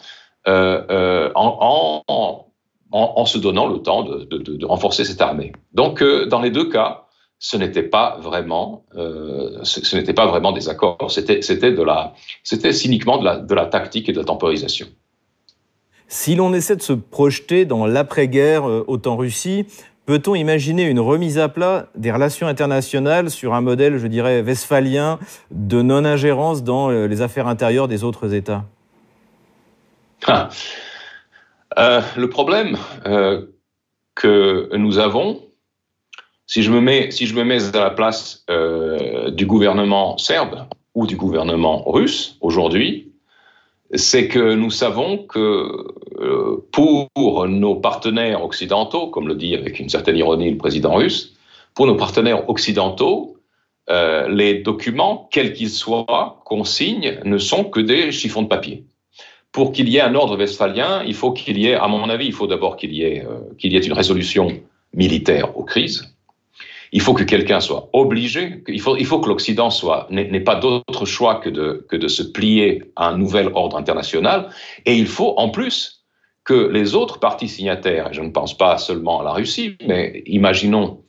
euh, 0.48 0.82
euh, 0.90 1.30
en, 1.34 2.02
en, 2.06 2.46
en, 2.92 3.24
se 3.24 3.38
donnant 3.38 3.66
le 3.66 3.78
temps 3.78 4.02
de, 4.02 4.24
de, 4.24 4.56
de 4.56 4.66
renforcer 4.66 5.04
cette 5.04 5.20
armée. 5.20 5.52
Donc, 5.72 6.02
dans 6.02 6.40
les 6.40 6.50
deux 6.50 6.68
cas, 6.68 7.04
ce 7.38 7.56
n'était 7.56 7.82
pas 7.82 8.18
vraiment, 8.20 8.84
ce 8.94 9.96
n'était 9.96 10.12
pas 10.12 10.26
vraiment 10.26 10.52
des 10.52 10.68
accords. 10.68 11.10
C'était, 11.10 11.40
c'était 11.40 11.72
de 11.72 11.82
la, 11.82 12.12
c'était 12.42 12.72
cyniquement 12.72 13.16
de 13.18 13.24
la, 13.24 13.38
de 13.38 13.54
la 13.54 13.66
tactique 13.66 14.08
et 14.08 14.12
de 14.12 14.18
la 14.18 14.24
temporisation. 14.24 14.86
Si 16.08 16.34
l'on 16.34 16.52
essaie 16.52 16.76
de 16.76 16.82
se 16.82 16.92
projeter 16.92 17.64
dans 17.64 17.86
l'après-guerre 17.86 18.64
autant 18.64 19.16
Russie, 19.16 19.64
Peut-on 20.10 20.34
imaginer 20.34 20.86
une 20.86 20.98
remise 20.98 21.38
à 21.38 21.48
plat 21.48 21.86
des 21.94 22.10
relations 22.10 22.48
internationales 22.48 23.30
sur 23.30 23.54
un 23.54 23.60
modèle, 23.60 23.96
je 23.96 24.08
dirais, 24.08 24.42
westphalien 24.42 25.20
de 25.52 25.82
non-ingérence 25.82 26.64
dans 26.64 26.90
euh, 26.90 27.06
les 27.06 27.22
affaires 27.22 27.46
intérieures 27.46 27.86
des 27.86 28.02
autres 28.02 28.34
États? 28.34 28.64
Ah. 30.26 30.48
euh, 31.78 32.00
Le 32.16 32.28
problème 32.28 32.76
euh, 33.06 33.46
que 34.16 34.68
nous 34.76 34.98
avons, 34.98 35.42
si 36.44 36.64
je 36.64 36.72
me 36.72 36.80
mets, 36.80 37.12
si 37.12 37.28
je 37.28 37.36
me 37.36 37.44
mets 37.44 37.76
à 37.76 37.80
la 37.80 37.90
place 37.90 38.44
du 38.48 39.46
gouvernement 39.46 40.18
serbe 40.18 40.66
ou 40.96 41.06
du 41.06 41.14
gouvernement 41.14 41.88
russe 41.88 42.36
aujourd'hui, 42.40 43.09
c'est 43.94 44.28
que 44.28 44.54
nous 44.54 44.70
savons 44.70 45.18
que 45.18 45.86
euh, 46.18 46.66
pour 46.72 47.10
nos 47.48 47.76
partenaires 47.76 48.44
occidentaux, 48.44 49.08
comme 49.08 49.26
le 49.26 49.34
dit 49.34 49.54
avec 49.54 49.80
une 49.80 49.88
certaine 49.88 50.16
ironie 50.16 50.50
le 50.50 50.56
président 50.56 50.94
russe, 50.94 51.34
pour 51.74 51.86
nos 51.86 51.96
partenaires 51.96 52.48
occidentaux, 52.48 53.36
euh, 53.88 54.28
les 54.28 54.54
documents, 54.54 55.28
quels 55.32 55.52
qu'ils 55.52 55.70
soient, 55.70 56.40
qu'on 56.44 56.64
signe, 56.64 57.20
ne 57.24 57.38
sont 57.38 57.64
que 57.64 57.80
des 57.80 58.12
chiffons 58.12 58.42
de 58.42 58.48
papier. 58.48 58.84
Pour 59.50 59.72
qu'il 59.72 59.88
y 59.88 59.96
ait 59.96 60.00
un 60.00 60.14
ordre 60.14 60.36
westphalien, 60.36 61.02
il 61.04 61.14
faut 61.14 61.32
qu'il 61.32 61.58
y 61.58 61.66
ait, 61.66 61.74
à 61.74 61.88
mon 61.88 62.08
avis, 62.08 62.26
il 62.26 62.32
faut 62.32 62.46
d'abord 62.46 62.76
qu'il 62.76 62.94
y, 62.94 63.18
euh, 63.18 63.24
qu'il 63.58 63.72
y 63.72 63.76
ait 63.76 63.80
une 63.80 63.92
résolution 63.92 64.60
militaire 64.94 65.56
aux 65.56 65.64
crises, 65.64 66.14
il 66.92 67.00
faut 67.00 67.14
que 67.14 67.22
quelqu'un 67.22 67.60
soit 67.60 67.88
obligé, 67.92 68.62
il 68.66 68.80
faut, 68.80 68.96
il 68.96 69.06
faut 69.06 69.20
que 69.20 69.28
l'Occident 69.28 69.70
soit 69.70 70.06
n'ait 70.10 70.40
pas 70.40 70.56
d'autre 70.56 71.06
choix 71.06 71.36
que 71.36 71.48
de, 71.48 71.86
que 71.88 71.96
de 71.96 72.08
se 72.08 72.22
plier 72.22 72.92
à 72.96 73.08
un 73.08 73.16
nouvel 73.16 73.50
ordre 73.54 73.76
international, 73.76 74.50
et 74.86 74.96
il 74.96 75.06
faut 75.06 75.34
en 75.36 75.50
plus 75.50 76.04
que 76.44 76.68
les 76.68 76.94
autres 76.94 77.20
parties 77.20 77.48
signataires, 77.48 78.12
je 78.12 78.22
ne 78.22 78.30
pense 78.30 78.56
pas 78.56 78.78
seulement 78.78 79.20
à 79.20 79.24
la 79.24 79.32
Russie, 79.32 79.76
mais 79.86 80.22
imaginons 80.26 81.04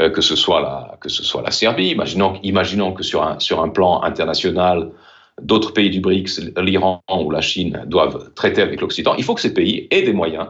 euh, 0.00 0.10
que 0.10 0.20
ce 0.20 0.36
soit 0.36 0.60
la, 0.60 0.98
que 1.00 1.08
ce 1.08 1.24
soit 1.24 1.42
la 1.42 1.50
Serbie, 1.50 1.88
imaginons, 1.88 2.38
imaginons 2.42 2.92
que 2.92 3.02
sur 3.02 3.22
un, 3.22 3.40
sur 3.40 3.60
un 3.62 3.70
plan 3.70 4.02
international, 4.02 4.92
d'autres 5.40 5.72
pays 5.72 5.90
du 5.90 6.00
BRICS, 6.00 6.52
l'Iran 6.58 7.02
ou 7.10 7.30
la 7.30 7.40
Chine 7.40 7.82
doivent 7.86 8.32
traiter 8.34 8.62
avec 8.62 8.80
l'Occident, 8.80 9.14
il 9.16 9.24
faut 9.24 9.34
que 9.34 9.40
ces 9.40 9.54
pays 9.54 9.88
aient 9.90 10.02
des 10.02 10.12
moyens 10.12 10.48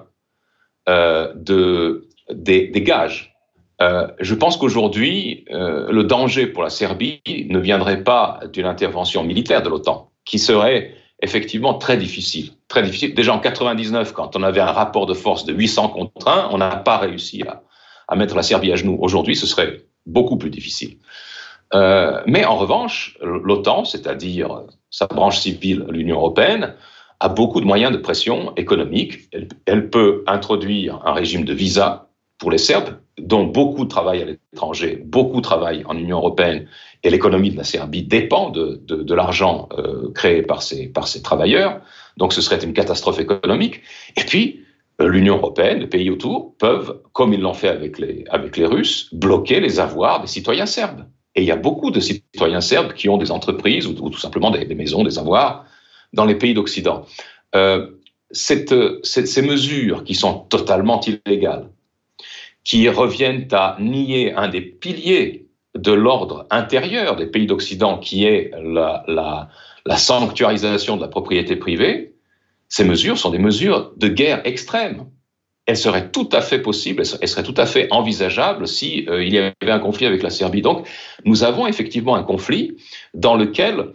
euh, 0.89 1.33
de, 1.35 2.09
des, 2.31 2.69
des 2.69 2.83
gages 2.83 3.36
euh, 3.83 4.09
je 4.21 4.35
pense 4.35 4.57
qu'aujourd'hui, 4.57 5.45
euh, 5.51 5.91
le 5.91 6.05
danger 6.05 6.47
pour 6.47 6.62
la 6.62 6.71
Serbie 6.71 7.21
ne 7.27 7.59
viendrait 7.59 8.03
pas 8.03 8.41
d'une 8.53 8.67
intervention 8.67 9.23
militaire 9.23 9.62
de 9.62 9.69
l'OTAN, 9.69 10.11
qui 10.25 10.39
serait 10.39 10.95
effectivement 11.23 11.75
très 11.75 11.97
difficile. 11.97 12.53
Très 12.69 12.83
difficile. 12.83 13.15
Déjà 13.15 13.35
en 13.35 13.39
99, 13.39 14.12
quand 14.12 14.35
on 14.37 14.43
avait 14.43 14.61
un 14.61 14.73
rapport 14.73 15.07
de 15.07 15.15
force 15.15 15.45
de 15.45 15.53
800 15.53 15.89
contre 15.91 16.29
1, 16.29 16.49
on 16.53 16.59
n'a 16.59 16.77
pas 16.77 16.97
réussi 16.97 17.43
à, 17.43 17.62
à, 18.09 18.17
mettre 18.17 18.35
la 18.35 18.43
Serbie 18.43 18.73
à 18.73 18.77
genoux. 18.77 18.97
Aujourd'hui, 19.01 19.37
ce 19.37 19.47
serait 19.47 19.83
beaucoup 20.07 20.39
plus 20.39 20.51
difficile. 20.51 20.97
Euh, 21.75 22.23
mais 22.27 22.45
en 22.45 22.57
revanche, 22.57 23.19
l'OTAN, 23.21 23.85
c'est-à-dire 23.85 24.62
sa 24.91 25.07
branche 25.07 25.39
civile, 25.39 25.85
l'Union 25.91 26.17
européenne, 26.17 26.75
a 27.21 27.29
beaucoup 27.29 27.61
de 27.61 27.67
moyens 27.67 27.93
de 27.93 27.99
pression 27.99 28.55
économique. 28.57 29.29
Elle, 29.33 29.49
elle 29.67 29.91
peut 29.91 30.23
introduire 30.27 31.01
un 31.05 31.12
régime 31.12 31.45
de 31.45 31.53
visa 31.53 32.06
pour 32.38 32.51
les 32.51 32.59
Serbes, 32.59 32.99
dont 33.18 33.44
beaucoup 33.44 33.87
travaillent 33.87 34.22
à 34.22 34.27
l'étranger, 34.27 35.03
beaucoup 35.05 35.40
travaillent 35.40 35.85
en 35.87 35.96
Union 35.96 36.18
européenne, 36.18 36.66
et 37.03 37.11
l'économie 37.11 37.51
de 37.51 37.57
la 37.57 37.64
Serbie 37.64 38.03
dépend 38.03 38.51
de, 38.51 38.81
de, 38.85 39.03
de 39.03 39.14
l'argent 39.14 39.68
euh, 39.79 40.11
créé 40.12 40.42
par 40.42 40.62
ces, 40.62 40.88
par 40.88 41.09
ces 41.09 41.22
travailleurs. 41.22 41.81
Donc 42.16 42.33
ce 42.33 42.40
serait 42.40 42.62
une 42.62 42.72
catastrophe 42.72 43.20
économique. 43.20 43.83
Et 44.16 44.25
puis, 44.25 44.64
euh, 45.01 45.09
l'Union 45.09 45.37
européenne, 45.37 45.79
les 45.79 45.87
pays 45.87 46.11
autour, 46.11 46.55
peuvent, 46.59 47.01
comme 47.12 47.33
ils 47.33 47.40
l'ont 47.40 47.55
fait 47.55 47.68
avec 47.68 47.99
les, 47.99 48.25
avec 48.29 48.57
les 48.57 48.66
Russes, 48.66 49.09
bloquer 49.14 49.61
les 49.61 49.81
avoirs 49.81 50.20
des 50.20 50.27
citoyens 50.27 50.66
serbes. 50.66 51.05
Et 51.35 51.42
il 51.42 51.46
y 51.46 51.53
a 51.53 51.57
beaucoup 51.57 51.90
de 51.90 52.01
citoyens 52.01 52.62
serbes 52.62 52.92
qui 52.94 53.09
ont 53.09 53.18
des 53.18 53.31
entreprises 53.31 53.87
ou, 53.87 53.94
ou 54.01 54.11
tout 54.11 54.18
simplement 54.18 54.51
des, 54.51 54.75
maisons, 54.75 55.05
des 55.05 55.18
avoirs 55.18 55.64
dans 56.12 56.25
les 56.25 56.35
pays 56.35 56.55
d'Occident. 56.55 57.05
Euh, 57.55 57.88
cette, 58.31 58.75
cette, 59.05 59.29
ces 59.29 59.42
mesures 59.42 60.03
qui 60.03 60.14
sont 60.14 60.40
totalement 60.49 61.01
illégales, 61.01 61.68
qui 62.67 62.89
reviennent 62.89 63.47
à 63.53 63.77
nier 63.79 64.35
un 64.35 64.49
des 64.49 64.61
piliers 64.61 65.47
de 65.77 65.93
l'ordre 65.93 66.47
intérieur 66.51 67.15
des 67.15 67.27
pays 67.27 67.47
d'Occident, 67.47 67.97
qui 67.97 68.25
est 68.25 68.51
la, 68.61 69.49
sanctuarisation 69.97 70.97
de 70.97 71.03
la 71.03 71.07
propriété 71.07 71.55
privée, 71.55 72.17
ces 72.69 72.83
mesures 72.83 73.19
sont 73.19 73.31
des 73.31 73.39
mesures 73.39 73.93
de 73.97 74.09
guerre 74.09 74.45
extrême. 74.45 75.07
Elles 75.67 75.77
seraient 75.77 76.11
tout 76.11 76.29
à 76.33 76.41
fait 76.41 76.59
possibles, 76.59 77.05
elles 77.21 77.29
seraient 77.29 77.45
tout 77.45 77.55
à 77.57 77.67
fait 77.67 77.87
envisageables 77.93 78.67
si 78.67 79.07
euh, 79.09 79.23
il 79.23 79.33
y 79.33 79.39
avait 79.39 79.55
un 79.63 79.79
conflit 79.79 80.07
avec 80.07 80.25
la 80.25 80.31
Serbie. 80.31 80.63
Donc, 80.63 80.89
nous 81.25 81.45
avons 81.45 81.69
effectivement 81.69 82.17
un 82.17 82.25
conflit 82.25 82.77
dans 83.15 83.37
lequel 83.37 83.93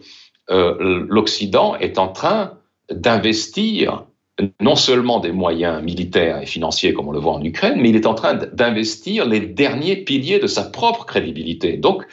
euh, 0.50 1.04
l'Occident 1.08 1.76
est 1.76 1.98
en 1.98 2.08
train 2.08 2.54
d'investir 2.90 4.06
non 4.60 4.76
seulement 4.76 5.20
des 5.20 5.32
moyens 5.32 5.82
militaires 5.82 6.40
et 6.42 6.46
financiers 6.46 6.92
comme 6.92 7.08
on 7.08 7.12
le 7.12 7.18
voit 7.18 7.32
en 7.32 7.42
Ukraine, 7.42 7.80
mais 7.80 7.90
il 7.90 7.96
est 7.96 8.06
en 8.06 8.14
train 8.14 8.34
d'investir 8.34 9.26
les 9.26 9.40
derniers 9.40 9.96
piliers 9.96 10.38
de 10.38 10.46
sa 10.46 10.62
propre 10.62 11.04
crédibilité. 11.04 11.76
Donc, 11.76 12.04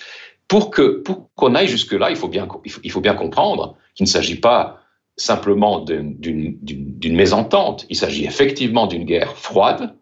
pour 0.47 0.71
que 0.71 1.01
pour 1.01 1.29
qu'on 1.35 1.55
aille 1.55 1.67
jusque 1.67 1.93
là, 1.93 2.09
il 2.09 2.15
faut 2.15 2.27
bien 2.27 2.47
il 2.83 2.91
faut 2.91 3.01
bien 3.01 3.13
comprendre 3.13 3.75
qu'il 3.95 4.05
ne 4.05 4.09
s'agit 4.09 4.39
pas 4.39 4.79
simplement 5.19 5.79
d'une 5.79 7.15
mésentente. 7.15 7.85
Il 7.89 7.95
s'agit 7.95 8.25
effectivement 8.25 8.87
d'une 8.87 9.03
guerre 9.03 9.35
froide, 9.35 9.93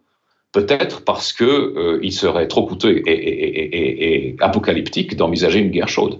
peut-être 0.52 1.04
parce 1.04 1.32
que 1.32 1.44
euh, 1.44 2.00
il 2.02 2.12
serait 2.12 2.48
trop 2.48 2.66
coûteux 2.66 3.02
et, 3.06 4.36
apocalyptique 4.40 5.16
d'envisager 5.16 5.58
une 5.58 5.70
guerre 5.70 5.88
chaude. 5.88 6.18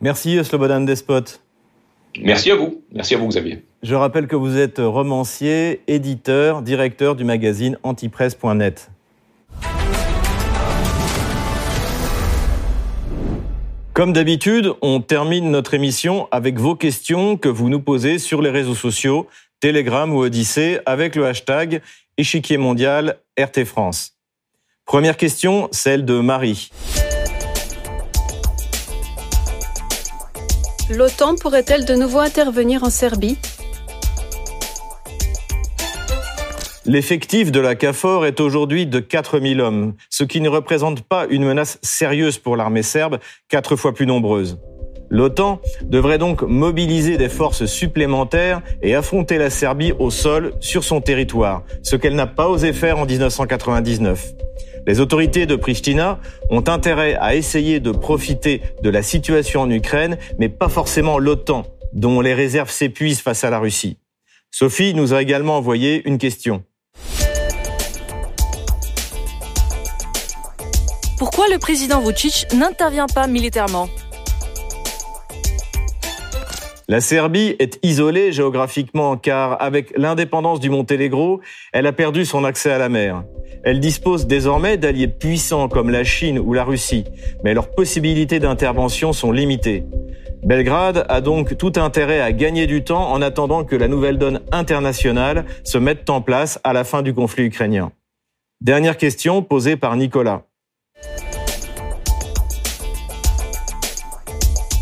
Merci 0.00 0.42
Slobodan 0.44 0.80
Despot. 0.82 1.40
Merci 2.18 2.50
à 2.50 2.56
vous. 2.56 2.82
Merci 2.92 3.14
à 3.14 3.18
vous, 3.18 3.28
Xavier. 3.28 3.62
Je 3.82 3.94
rappelle 3.94 4.26
que 4.26 4.36
vous 4.36 4.58
êtes 4.58 4.78
romancier, 4.78 5.80
éditeur, 5.86 6.60
directeur 6.60 7.16
du 7.16 7.24
magazine 7.24 7.78
antipresse.net. 7.82 8.90
Comme 13.94 14.12
d'habitude, 14.12 14.74
on 14.82 15.00
termine 15.00 15.50
notre 15.50 15.72
émission 15.72 16.28
avec 16.30 16.58
vos 16.58 16.76
questions 16.76 17.38
que 17.38 17.48
vous 17.48 17.70
nous 17.70 17.80
posez 17.80 18.18
sur 18.18 18.42
les 18.42 18.50
réseaux 18.50 18.74
sociaux, 18.74 19.26
Telegram 19.60 20.12
ou 20.14 20.20
Odyssée, 20.20 20.80
avec 20.84 21.16
le 21.16 21.26
hashtag 21.26 21.80
échiquier 22.18 22.58
mondial 22.58 23.18
RT 23.38 23.64
France. 23.64 24.12
Première 24.84 25.16
question, 25.16 25.68
celle 25.72 26.04
de 26.04 26.20
Marie. 26.20 26.70
L'OTAN 30.90 31.36
pourrait-elle 31.36 31.86
de 31.86 31.94
nouveau 31.94 32.18
intervenir 32.18 32.84
en 32.84 32.90
Serbie? 32.90 33.38
L'effectif 36.86 37.52
de 37.52 37.60
la 37.60 37.74
CAFOR 37.74 38.24
est 38.24 38.40
aujourd'hui 38.40 38.86
de 38.86 39.00
4000 39.00 39.60
hommes, 39.60 39.92
ce 40.08 40.24
qui 40.24 40.40
ne 40.40 40.48
représente 40.48 41.02
pas 41.02 41.26
une 41.28 41.44
menace 41.44 41.78
sérieuse 41.82 42.38
pour 42.38 42.56
l'armée 42.56 42.82
serbe, 42.82 43.18
quatre 43.50 43.76
fois 43.76 43.92
plus 43.92 44.06
nombreuse. 44.06 44.58
L'OTAN 45.10 45.60
devrait 45.82 46.16
donc 46.16 46.40
mobiliser 46.40 47.18
des 47.18 47.28
forces 47.28 47.66
supplémentaires 47.66 48.62
et 48.80 48.94
affronter 48.94 49.36
la 49.36 49.50
Serbie 49.50 49.92
au 49.98 50.10
sol 50.10 50.54
sur 50.60 50.82
son 50.82 51.02
territoire, 51.02 51.64
ce 51.82 51.96
qu'elle 51.96 52.14
n'a 52.14 52.26
pas 52.26 52.48
osé 52.48 52.72
faire 52.72 52.98
en 52.98 53.04
1999. 53.04 54.32
Les 54.86 55.00
autorités 55.00 55.44
de 55.44 55.56
Pristina 55.56 56.18
ont 56.48 56.64
intérêt 56.66 57.14
à 57.20 57.34
essayer 57.34 57.80
de 57.80 57.90
profiter 57.90 58.62
de 58.82 58.88
la 58.88 59.02
situation 59.02 59.60
en 59.60 59.70
Ukraine, 59.70 60.16
mais 60.38 60.48
pas 60.48 60.70
forcément 60.70 61.18
l'OTAN, 61.18 61.66
dont 61.92 62.22
les 62.22 62.32
réserves 62.32 62.70
s'épuisent 62.70 63.20
face 63.20 63.44
à 63.44 63.50
la 63.50 63.58
Russie. 63.58 63.98
Sophie 64.50 64.94
nous 64.94 65.12
a 65.12 65.20
également 65.20 65.58
envoyé 65.58 66.02
une 66.08 66.16
question. 66.16 66.64
Pourquoi 71.20 71.48
le 71.52 71.58
président 71.58 72.00
Vucic 72.00 72.46
n'intervient 72.54 73.06
pas 73.06 73.26
militairement 73.26 73.90
la 76.88 77.00
Serbie 77.00 77.54
est 77.60 77.78
isolée 77.84 78.32
géographiquement 78.32 79.16
car 79.16 79.62
avec 79.62 79.96
l'indépendance 79.96 80.58
du 80.58 80.70
Monténégro, 80.70 81.40
elle 81.72 81.86
a 81.86 81.92
perdu 81.92 82.24
son 82.24 82.42
accès 82.42 82.72
à 82.72 82.78
la 82.78 82.88
mer. 82.88 83.22
Elle 83.62 83.78
dispose 83.78 84.26
désormais 84.26 84.76
d'alliés 84.76 85.06
puissants 85.06 85.68
comme 85.68 85.90
la 85.90 86.02
Chine 86.02 86.40
ou 86.40 86.52
la 86.52 86.64
Russie, 86.64 87.04
mais 87.44 87.54
leurs 87.54 87.70
possibilités 87.70 88.40
d'intervention 88.40 89.12
sont 89.12 89.30
limitées. 89.30 89.84
Belgrade 90.42 91.06
a 91.08 91.20
donc 91.20 91.56
tout 91.56 91.74
intérêt 91.76 92.20
à 92.20 92.32
gagner 92.32 92.66
du 92.66 92.82
temps 92.82 93.12
en 93.12 93.22
attendant 93.22 93.62
que 93.62 93.76
la 93.76 93.86
nouvelle 93.86 94.18
donne 94.18 94.40
internationale 94.50 95.44
se 95.62 95.78
mette 95.78 96.10
en 96.10 96.22
place 96.22 96.58
à 96.64 96.72
la 96.72 96.82
fin 96.82 97.02
du 97.02 97.14
conflit 97.14 97.44
ukrainien. 97.44 97.92
Dernière 98.60 98.96
question 98.96 99.42
posée 99.42 99.76
par 99.76 99.94
Nicolas. 99.94 100.42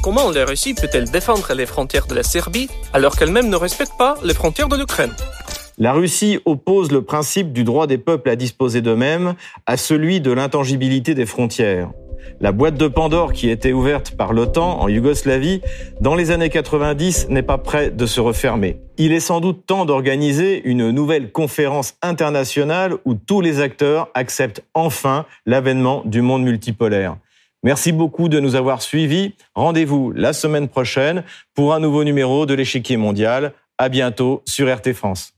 Comment 0.03 0.31
la 0.31 0.45
Russie 0.45 0.75
peut-elle 0.75 1.11
défendre 1.11 1.53
les 1.55 1.67
frontières 1.67 2.07
de 2.07 2.15
la 2.15 2.23
Serbie 2.23 2.69
alors 2.93 3.17
qu'elle-même 3.17 3.49
ne 3.49 3.57
respecte 3.57 3.93
pas 3.99 4.17
les 4.23 4.33
frontières 4.33 4.69
de 4.69 4.77
l'Ukraine? 4.77 5.11
La 5.77 5.93
Russie 5.93 6.39
oppose 6.45 6.93
le 6.93 7.03
principe 7.03 7.53
du 7.53 7.65
droit 7.65 7.89
des 7.89 7.99
peuples 7.99 8.31
à 8.31 8.37
disposer 8.37 8.81
d'eux-mêmes 8.81 9.35
à 9.67 9.77
celui 9.77 10.21
de 10.21 10.31
l'intangibilité 10.31 11.15
des 11.15 11.27
frontières. 11.27 11.91
La 12.41 12.53
boîte 12.53 12.77
de 12.77 12.87
Pandore 12.87 13.33
qui 13.33 13.51
été 13.51 13.73
ouverte 13.73 14.17
par 14.17 14.33
l'OTAN 14.33 14.81
en 14.81 14.89
Yougoslavie 14.89 15.63
dans 16.01 16.15
les 16.15 16.31
années 16.31 16.51
90 16.51 17.29
n'est 17.31 17.43
pas 17.43 17.59
près 17.59 17.91
de 17.91 18.07
se 18.07 18.21
refermer. 18.21 18.81
Il 18.99 19.13
est 19.13 19.21
sans 19.21 19.41
doute 19.41 19.67
temps 19.67 19.85
d'organiser 19.85 20.63
une 20.65 20.91
nouvelle 20.91 21.33
conférence 21.33 21.97
internationale 22.03 22.95
où 23.05 23.15
tous 23.15 23.41
les 23.41 23.61
acteurs 23.61 24.09
acceptent 24.15 24.63
enfin 24.75 25.27
l'avènement 25.47 26.03
du 26.05 26.23
monde 26.23 26.45
multipolaire. 26.45 27.17
Merci 27.63 27.93
beaucoup 27.93 28.29
de 28.29 28.41
nous 28.41 28.55
avoir 28.55 28.83
suivis. 28.83 29.35
Rendez-vous 29.55 30.13
la 30.13 30.33
semaine 30.33 30.69
prochaine 30.69 31.25
pour 31.55 31.75
un 31.75 31.81
nouveau 31.81 32.05
numéro 32.05 32.47
de 32.47 32.55
l'échiquier 32.55 32.97
mondial. 32.97 33.53
À 33.79 33.89
bientôt 33.89 34.43
sur 34.45 34.73
RT 34.73 34.93
France. 34.93 35.38